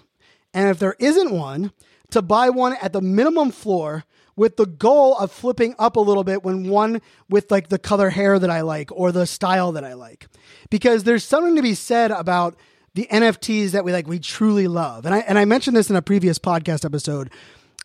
And 0.54 0.70
if 0.70 0.80
there 0.80 0.96
isn't 1.00 1.32
one, 1.32 1.72
to 2.12 2.22
buy 2.22 2.50
one 2.50 2.78
at 2.82 2.94
the 2.94 3.02
minimum 3.02 3.52
floor 3.52 4.06
with 4.36 4.58
the 4.58 4.66
goal 4.66 5.18
of 5.18 5.32
flipping 5.32 5.76
up 5.80 5.96
a 5.96 6.00
little 6.00 6.24
bit 6.24 6.44
when 6.44 6.70
one 6.70 7.02
with 7.30 7.50
like 7.52 7.70
the 7.70 7.80
color 7.80 8.10
hair 8.10 8.38
that 8.38 8.50
I 8.50 8.62
like 8.62 8.92
or 8.92 9.12
the 9.12 9.26
style 9.26 9.72
that 9.74 9.84
I 9.84 9.94
like. 9.94 10.28
Because 10.70 11.04
there's 11.04 11.24
something 11.24 11.56
to 11.56 11.62
be 11.62 11.74
said 11.74 12.12
about 12.12 12.56
the 12.96 13.08
NFTs 13.12 13.72
that 13.72 13.84
we 13.86 13.92
like 13.92 14.08
we 14.08 14.20
truly 14.20 14.68
love. 14.68 15.06
And 15.06 15.14
I 15.14 15.20
and 15.20 15.38
I 15.38 15.46
mentioned 15.46 15.78
this 15.78 15.90
in 15.90 15.96
a 15.96 16.02
previous 16.02 16.40
podcast 16.40 16.86
episode. 16.86 17.30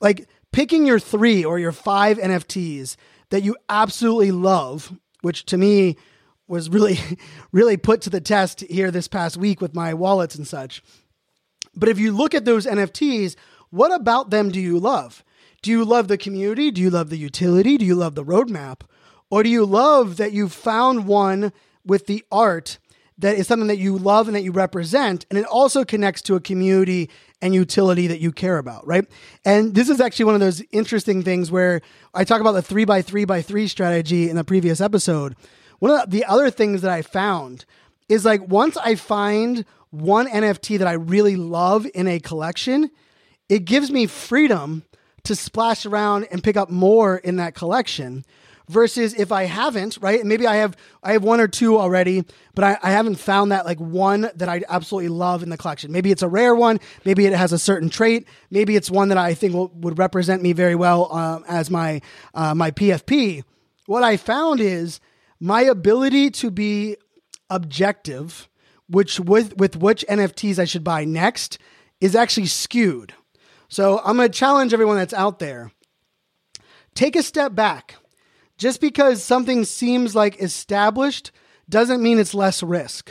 Like 0.01 0.29
picking 0.53 0.87
your 0.87 0.99
3 0.99 1.44
or 1.44 1.59
your 1.59 1.73
5 1.73 2.18
NFTs 2.18 2.96
that 3.29 3.42
you 3.42 3.57
absolutely 3.68 4.33
love, 4.33 4.92
which 5.20 5.44
to 5.46 5.59
me 5.59 5.96
was 6.49 6.68
really, 6.68 6.99
really 7.53 7.77
put 7.77 8.01
to 8.03 8.11
the 8.11 8.20
test 8.20 8.62
here 8.62 8.90
this 8.90 9.09
past 9.09 9.37
week 9.37 9.61
with 9.61 9.75
my 9.75 9.94
wallets 9.94 10.35
and 10.35 10.46
such. 10.46 10.83
But 11.77 11.88
if 11.88 11.99
you 11.99 12.12
look 12.12 12.35
at 12.35 12.44
those 12.44 12.66
NFTs, 12.66 13.37
what 13.70 13.92
about 13.92 14.31
them 14.31 14.51
do 14.51 14.61
you 14.61 14.79
love? 14.79 15.23
Do 15.62 15.70
you 15.70 15.85
love 15.85 16.09
the 16.09 16.18
community? 16.18 16.70
Do 16.70 16.81
you 16.81 16.90
love 16.90 17.11
the 17.11 17.18
utility? 17.18 17.79
Do 17.79 17.85
you 17.85 17.94
love 17.94 18.14
the 18.14 18.25
roadmap? 18.25 18.81
Or 19.31 19.42
do 19.42 19.49
you 19.49 19.64
love 19.64 20.16
that 20.16 20.33
you 20.33 20.49
found 20.49 21.07
one 21.07 21.53
with 21.85 22.07
the 22.07 22.25
art 22.33 22.79
that 23.20 23.37
is 23.37 23.46
something 23.46 23.68
that 23.68 23.78
you 23.78 23.96
love 23.96 24.28
and 24.28 24.35
that 24.35 24.42
you 24.42 24.52
represent. 24.52 25.26
And 25.30 25.38
it 25.38 25.44
also 25.44 25.85
connects 25.85 26.22
to 26.22 26.35
a 26.35 26.40
community 26.40 27.11
and 27.42 27.54
utility 27.54 28.06
that 28.06 28.20
you 28.20 28.33
care 28.33 28.59
about, 28.59 28.87
right? 28.87 29.04
And 29.44 29.74
this 29.74 29.88
is 29.88 30.00
actually 30.00 30.26
one 30.26 30.35
of 30.35 30.40
those 30.40 30.62
interesting 30.72 31.22
things 31.22 31.50
where 31.50 31.80
I 32.14 32.24
talk 32.24 32.40
about 32.40 32.52
the 32.52 32.62
three 32.62 32.85
by 32.85 33.02
three 33.02 33.24
by 33.24 33.42
three 33.42 33.68
strategy 33.68 34.28
in 34.28 34.37
the 34.37 34.44
previous 34.44 34.80
episode. 34.80 35.37
One 35.78 35.90
of 35.90 36.11
the 36.11 36.24
other 36.24 36.50
things 36.50 36.83
that 36.83 36.90
I 36.90 37.02
found 37.02 37.64
is 38.09 38.24
like 38.24 38.46
once 38.48 38.76
I 38.76 38.94
find 38.94 39.64
one 39.90 40.28
NFT 40.28 40.78
that 40.78 40.88
I 40.88 40.92
really 40.92 41.37
love 41.37 41.87
in 41.94 42.06
a 42.06 42.20
collection, 42.20 42.90
it 43.48 43.64
gives 43.64 43.90
me 43.90 44.06
freedom 44.06 44.85
to 45.24 45.35
splash 45.35 45.85
around 45.85 46.26
and 46.30 46.42
pick 46.42 46.56
up 46.56 46.70
more 46.70 47.16
in 47.16 47.37
that 47.37 47.54
collection 47.54 48.24
versus 48.70 49.14
if 49.14 49.33
I 49.33 49.44
haven't, 49.44 49.98
right? 50.00 50.24
Maybe 50.24 50.46
I 50.46 50.56
have 50.56 50.76
I 51.02 51.12
have 51.12 51.24
one 51.24 51.40
or 51.40 51.48
two 51.48 51.78
already, 51.78 52.24
but 52.54 52.64
I, 52.64 52.78
I, 52.83 52.92
haven't 52.92 53.16
found 53.16 53.52
that 53.52 53.66
like 53.66 53.80
one 53.80 54.30
that 54.35 54.48
I 54.48 54.62
absolutely 54.68 55.09
love 55.09 55.42
in 55.42 55.50
the 55.50 55.56
collection. 55.56 55.90
Maybe 55.90 56.11
it's 56.11 56.22
a 56.22 56.28
rare 56.28 56.54
one, 56.54 56.78
maybe 57.04 57.26
it 57.26 57.33
has 57.33 57.52
a 57.52 57.59
certain 57.59 57.90
trait, 57.90 58.28
maybe 58.50 58.76
it's 58.76 58.90
one 58.90 59.09
that 59.09 59.18
I 59.18 59.35
think 59.35 59.54
will, 59.54 59.68
would 59.74 59.98
represent 59.98 60.42
me 60.42 60.52
very 60.52 60.76
well 60.76 61.12
um, 61.12 61.44
as 61.48 61.70
my 61.70 62.00
uh, 62.33 62.54
my 62.54 62.70
PFP. 62.70 63.42
What 63.87 64.04
I 64.04 64.16
found 64.16 64.61
is 64.61 65.00
my 65.40 65.62
ability 65.62 66.30
to 66.30 66.50
be 66.50 66.96
objective, 67.50 68.48
which 68.88 69.18
with 69.18 69.56
with 69.56 69.76
which 69.76 70.04
NFTs 70.09 70.59
I 70.59 70.64
should 70.64 70.85
buy 70.85 71.04
next, 71.04 71.59
is 72.00 72.14
actually 72.14 72.46
skewed. 72.46 73.14
So 73.68 74.00
I'm 74.04 74.16
going 74.16 74.30
to 74.30 74.38
challenge 74.38 74.72
everyone 74.72 74.96
that's 74.96 75.14
out 75.14 75.38
there. 75.38 75.72
Take 76.94 77.14
a 77.14 77.22
step 77.22 77.54
back 77.54 77.96
just 78.61 78.83
because 78.83 79.25
something 79.25 79.64
seems 79.64 80.14
like 80.14 80.38
established 80.38 81.33
doesn't 81.70 82.03
mean 82.03 82.18
it's 82.18 82.35
less 82.35 82.62
risk. 82.62 83.11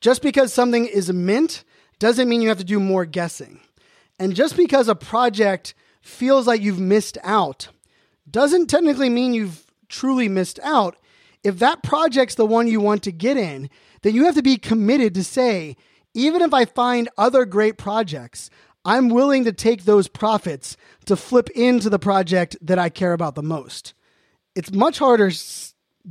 Just 0.00 0.20
because 0.20 0.52
something 0.52 0.84
is 0.84 1.12
mint 1.12 1.62
doesn't 2.00 2.28
mean 2.28 2.42
you 2.42 2.48
have 2.48 2.58
to 2.58 2.64
do 2.64 2.80
more 2.80 3.04
guessing. 3.04 3.60
And 4.18 4.34
just 4.34 4.56
because 4.56 4.88
a 4.88 4.96
project 4.96 5.74
feels 6.00 6.48
like 6.48 6.60
you've 6.60 6.80
missed 6.80 7.18
out 7.22 7.68
doesn't 8.28 8.66
technically 8.66 9.08
mean 9.08 9.32
you've 9.32 9.64
truly 9.88 10.28
missed 10.28 10.58
out. 10.64 10.96
If 11.44 11.60
that 11.60 11.84
project's 11.84 12.34
the 12.34 12.44
one 12.44 12.66
you 12.66 12.80
want 12.80 13.04
to 13.04 13.12
get 13.12 13.36
in, 13.36 13.70
then 14.02 14.16
you 14.16 14.24
have 14.24 14.34
to 14.34 14.42
be 14.42 14.56
committed 14.56 15.14
to 15.14 15.22
say, 15.22 15.76
even 16.14 16.42
if 16.42 16.52
I 16.52 16.64
find 16.64 17.08
other 17.16 17.44
great 17.44 17.78
projects, 17.78 18.50
I'm 18.84 19.08
willing 19.08 19.44
to 19.44 19.52
take 19.52 19.84
those 19.84 20.08
profits 20.08 20.76
to 21.04 21.14
flip 21.14 21.48
into 21.50 21.88
the 21.88 22.00
project 22.00 22.56
that 22.60 22.80
I 22.80 22.88
care 22.88 23.12
about 23.12 23.36
the 23.36 23.42
most 23.44 23.94
it's 24.54 24.72
much 24.72 24.98
harder 24.98 25.30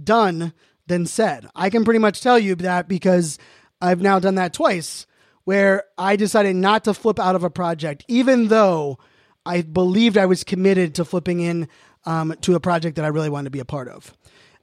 done 0.03 0.53
than 0.87 1.05
said. 1.05 1.47
I 1.55 1.69
can 1.69 1.85
pretty 1.85 1.99
much 1.99 2.21
tell 2.21 2.39
you 2.39 2.55
that 2.55 2.87
because 2.87 3.37
I've 3.81 4.01
now 4.01 4.19
done 4.19 4.35
that 4.35 4.53
twice 4.53 5.05
where 5.45 5.83
I 5.97 6.15
decided 6.15 6.55
not 6.55 6.83
to 6.83 6.93
flip 6.93 7.19
out 7.19 7.35
of 7.35 7.43
a 7.43 7.49
project, 7.49 8.05
even 8.07 8.49
though 8.49 8.99
I 9.45 9.61
believed 9.61 10.17
I 10.17 10.25
was 10.25 10.43
committed 10.43 10.95
to 10.95 11.05
flipping 11.05 11.39
in 11.39 11.67
um, 12.05 12.35
to 12.41 12.55
a 12.55 12.59
project 12.59 12.97
that 12.97 13.05
I 13.05 13.09
really 13.09 13.29
wanted 13.29 13.45
to 13.45 13.51
be 13.51 13.59
a 13.59 13.65
part 13.65 13.87
of. 13.87 14.15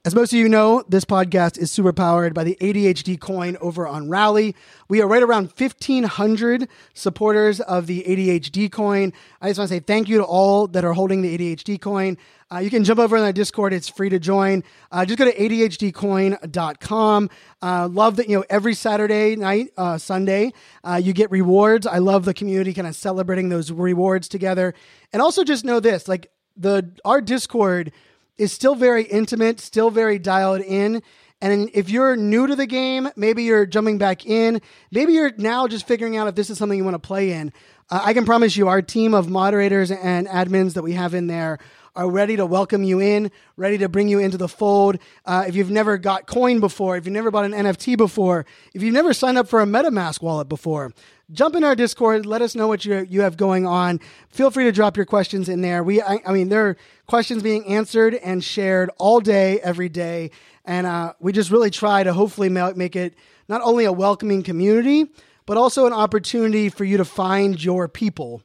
As 0.05 0.15
most 0.15 0.31
of 0.31 0.39
you 0.39 0.47
know, 0.47 0.85
this 0.87 1.03
podcast 1.03 1.57
is 1.57 1.69
super 1.69 1.91
powered 1.91 2.33
by 2.33 2.45
the 2.45 2.57
ADHD 2.61 3.19
coin 3.19 3.57
over 3.59 3.85
on 3.85 4.09
Rally. 4.09 4.55
We 4.87 5.01
are 5.01 5.07
right 5.07 5.21
around 5.21 5.51
1,500 5.57 6.69
supporters 6.93 7.59
of 7.59 7.87
the 7.87 8.03
ADHD 8.07 8.71
coin. 8.71 9.11
I 9.41 9.49
just 9.49 9.59
want 9.59 9.69
to 9.69 9.75
say 9.75 9.79
thank 9.81 10.07
you 10.07 10.19
to 10.19 10.23
all 10.23 10.67
that 10.67 10.85
are 10.85 10.93
holding 10.93 11.23
the 11.23 11.37
ADHD 11.37 11.81
coin. 11.81 12.17
Uh, 12.49 12.59
you 12.59 12.69
can 12.69 12.85
jump 12.85 13.01
over 13.01 13.17
in 13.17 13.23
the 13.25 13.33
Discord. 13.33 13.73
It's 13.73 13.89
free 13.89 14.07
to 14.07 14.19
join. 14.19 14.63
Uh, 14.93 15.03
just 15.03 15.19
go 15.19 15.25
to 15.25 15.35
ADHDcoin.com. 15.35 17.29
Uh, 17.61 17.89
love 17.91 18.15
that, 18.15 18.29
you 18.29 18.37
know, 18.37 18.45
every 18.49 18.75
Saturday 18.75 19.35
night, 19.35 19.71
uh, 19.75 19.97
Sunday, 19.97 20.53
uh, 20.85 21.01
you 21.03 21.11
get 21.11 21.29
rewards. 21.31 21.85
I 21.85 21.97
love 21.97 22.23
the 22.23 22.33
community 22.33 22.73
kind 22.73 22.87
of 22.87 22.95
celebrating 22.95 23.49
those 23.49 23.71
rewards 23.71 24.29
together. 24.29 24.73
And 25.11 25.21
also 25.21 25.43
just 25.43 25.65
know 25.65 25.81
this, 25.81 26.07
like 26.07 26.31
the, 26.55 26.89
our 27.03 27.19
Discord 27.19 27.91
is 28.37 28.51
still 28.51 28.75
very 28.75 29.03
intimate, 29.03 29.59
still 29.59 29.89
very 29.89 30.19
dialed 30.19 30.61
in. 30.61 31.01
And 31.39 31.69
if 31.73 31.89
you're 31.89 32.15
new 32.15 32.47
to 32.47 32.55
the 32.55 32.65
game, 32.65 33.09
maybe 33.15 33.43
you're 33.43 33.65
jumping 33.65 33.97
back 33.97 34.25
in, 34.25 34.61
maybe 34.91 35.13
you're 35.13 35.31
now 35.37 35.67
just 35.67 35.87
figuring 35.87 36.17
out 36.17 36.27
if 36.27 36.35
this 36.35 36.49
is 36.49 36.57
something 36.57 36.77
you 36.77 36.83
want 36.83 36.95
to 36.95 36.99
play 36.99 37.31
in. 37.31 37.53
Uh, 37.89 38.01
I 38.03 38.13
can 38.13 38.25
promise 38.25 38.57
you, 38.57 38.67
our 38.67 38.81
team 38.81 39.13
of 39.13 39.29
moderators 39.29 39.91
and 39.91 40.27
admins 40.27 40.73
that 40.73 40.83
we 40.83 40.93
have 40.93 41.13
in 41.13 41.27
there 41.27 41.59
are 41.95 42.09
ready 42.09 42.35
to 42.37 42.45
welcome 42.45 42.83
you 42.83 42.99
in, 42.99 43.31
ready 43.55 43.77
to 43.79 43.89
bring 43.89 44.07
you 44.07 44.19
into 44.19 44.37
the 44.37 44.47
fold. 44.47 44.97
Uh, 45.25 45.45
if 45.47 45.55
you've 45.55 45.71
never 45.71 45.97
got 45.97 46.27
coin 46.27 46.59
before, 46.59 46.95
if 46.95 47.05
you've 47.05 47.13
never 47.13 47.31
bought 47.31 47.45
an 47.45 47.53
NFT 47.53 47.97
before, 47.97 48.45
if 48.73 48.83
you've 48.83 48.93
never 48.93 49.13
signed 49.13 49.37
up 49.37 49.47
for 49.47 49.61
a 49.61 49.65
MetaMask 49.65 50.21
wallet 50.21 50.47
before, 50.47 50.93
jump 51.31 51.55
in 51.55 51.63
our 51.63 51.75
Discord. 51.75 52.25
Let 52.25 52.41
us 52.41 52.55
know 52.55 52.67
what 52.67 52.85
you 52.85 53.05
you 53.09 53.21
have 53.21 53.37
going 53.37 53.65
on. 53.65 53.99
Feel 54.29 54.51
free 54.51 54.63
to 54.65 54.71
drop 54.71 54.95
your 54.95 55.05
questions 55.05 55.49
in 55.49 55.61
there. 55.61 55.83
We, 55.83 56.01
I, 56.01 56.21
I 56.25 56.31
mean, 56.31 56.49
there 56.49 56.67
are 56.67 56.77
questions 57.05 57.43
being 57.43 57.65
answered 57.67 58.15
and 58.15 58.43
shared 58.43 58.89
all 58.97 59.19
day, 59.19 59.59
every 59.59 59.89
day, 59.89 60.31
and 60.65 60.87
uh, 60.87 61.13
we 61.19 61.31
just 61.31 61.51
really 61.51 61.69
try 61.69 62.03
to 62.03 62.13
hopefully 62.13 62.49
make 62.49 62.95
it 62.95 63.15
not 63.47 63.61
only 63.61 63.85
a 63.85 63.91
welcoming 63.91 64.43
community, 64.43 65.05
but 65.45 65.57
also 65.57 65.85
an 65.85 65.93
opportunity 65.93 66.69
for 66.69 66.83
you 66.83 66.97
to 66.97 67.05
find 67.05 67.63
your 67.63 67.87
people 67.87 68.41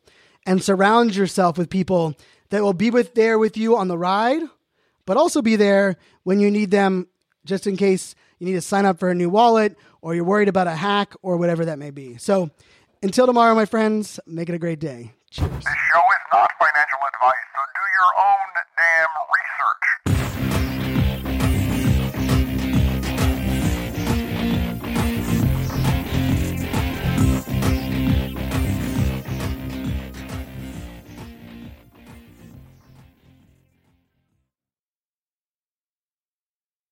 and 0.46 0.62
surround 0.62 1.14
yourself 1.14 1.58
with 1.58 1.70
people 1.70 2.14
that 2.50 2.62
will 2.62 2.72
be 2.72 2.90
with 2.90 3.14
there 3.14 3.38
with 3.38 3.56
you 3.56 3.76
on 3.76 3.88
the 3.88 3.98
ride, 3.98 4.42
but 5.06 5.16
also 5.16 5.42
be 5.42 5.56
there 5.56 5.96
when 6.24 6.40
you 6.40 6.50
need 6.50 6.70
them, 6.70 7.08
just 7.44 7.66
in 7.66 7.76
case 7.76 8.14
you 8.42 8.46
need 8.46 8.54
to 8.54 8.60
sign 8.60 8.84
up 8.86 8.98
for 8.98 9.08
a 9.08 9.14
new 9.14 9.30
wallet 9.30 9.78
or 10.00 10.16
you're 10.16 10.24
worried 10.24 10.48
about 10.48 10.66
a 10.66 10.74
hack 10.74 11.14
or 11.22 11.36
whatever 11.36 11.64
that 11.66 11.78
may 11.78 11.92
be. 11.92 12.16
So 12.16 12.50
until 13.00 13.24
tomorrow, 13.24 13.54
my 13.54 13.66
friends, 13.66 14.18
make 14.26 14.48
it 14.48 14.54
a 14.56 14.58
great 14.58 14.80
day. 14.80 15.12
Cheers. 15.30 15.64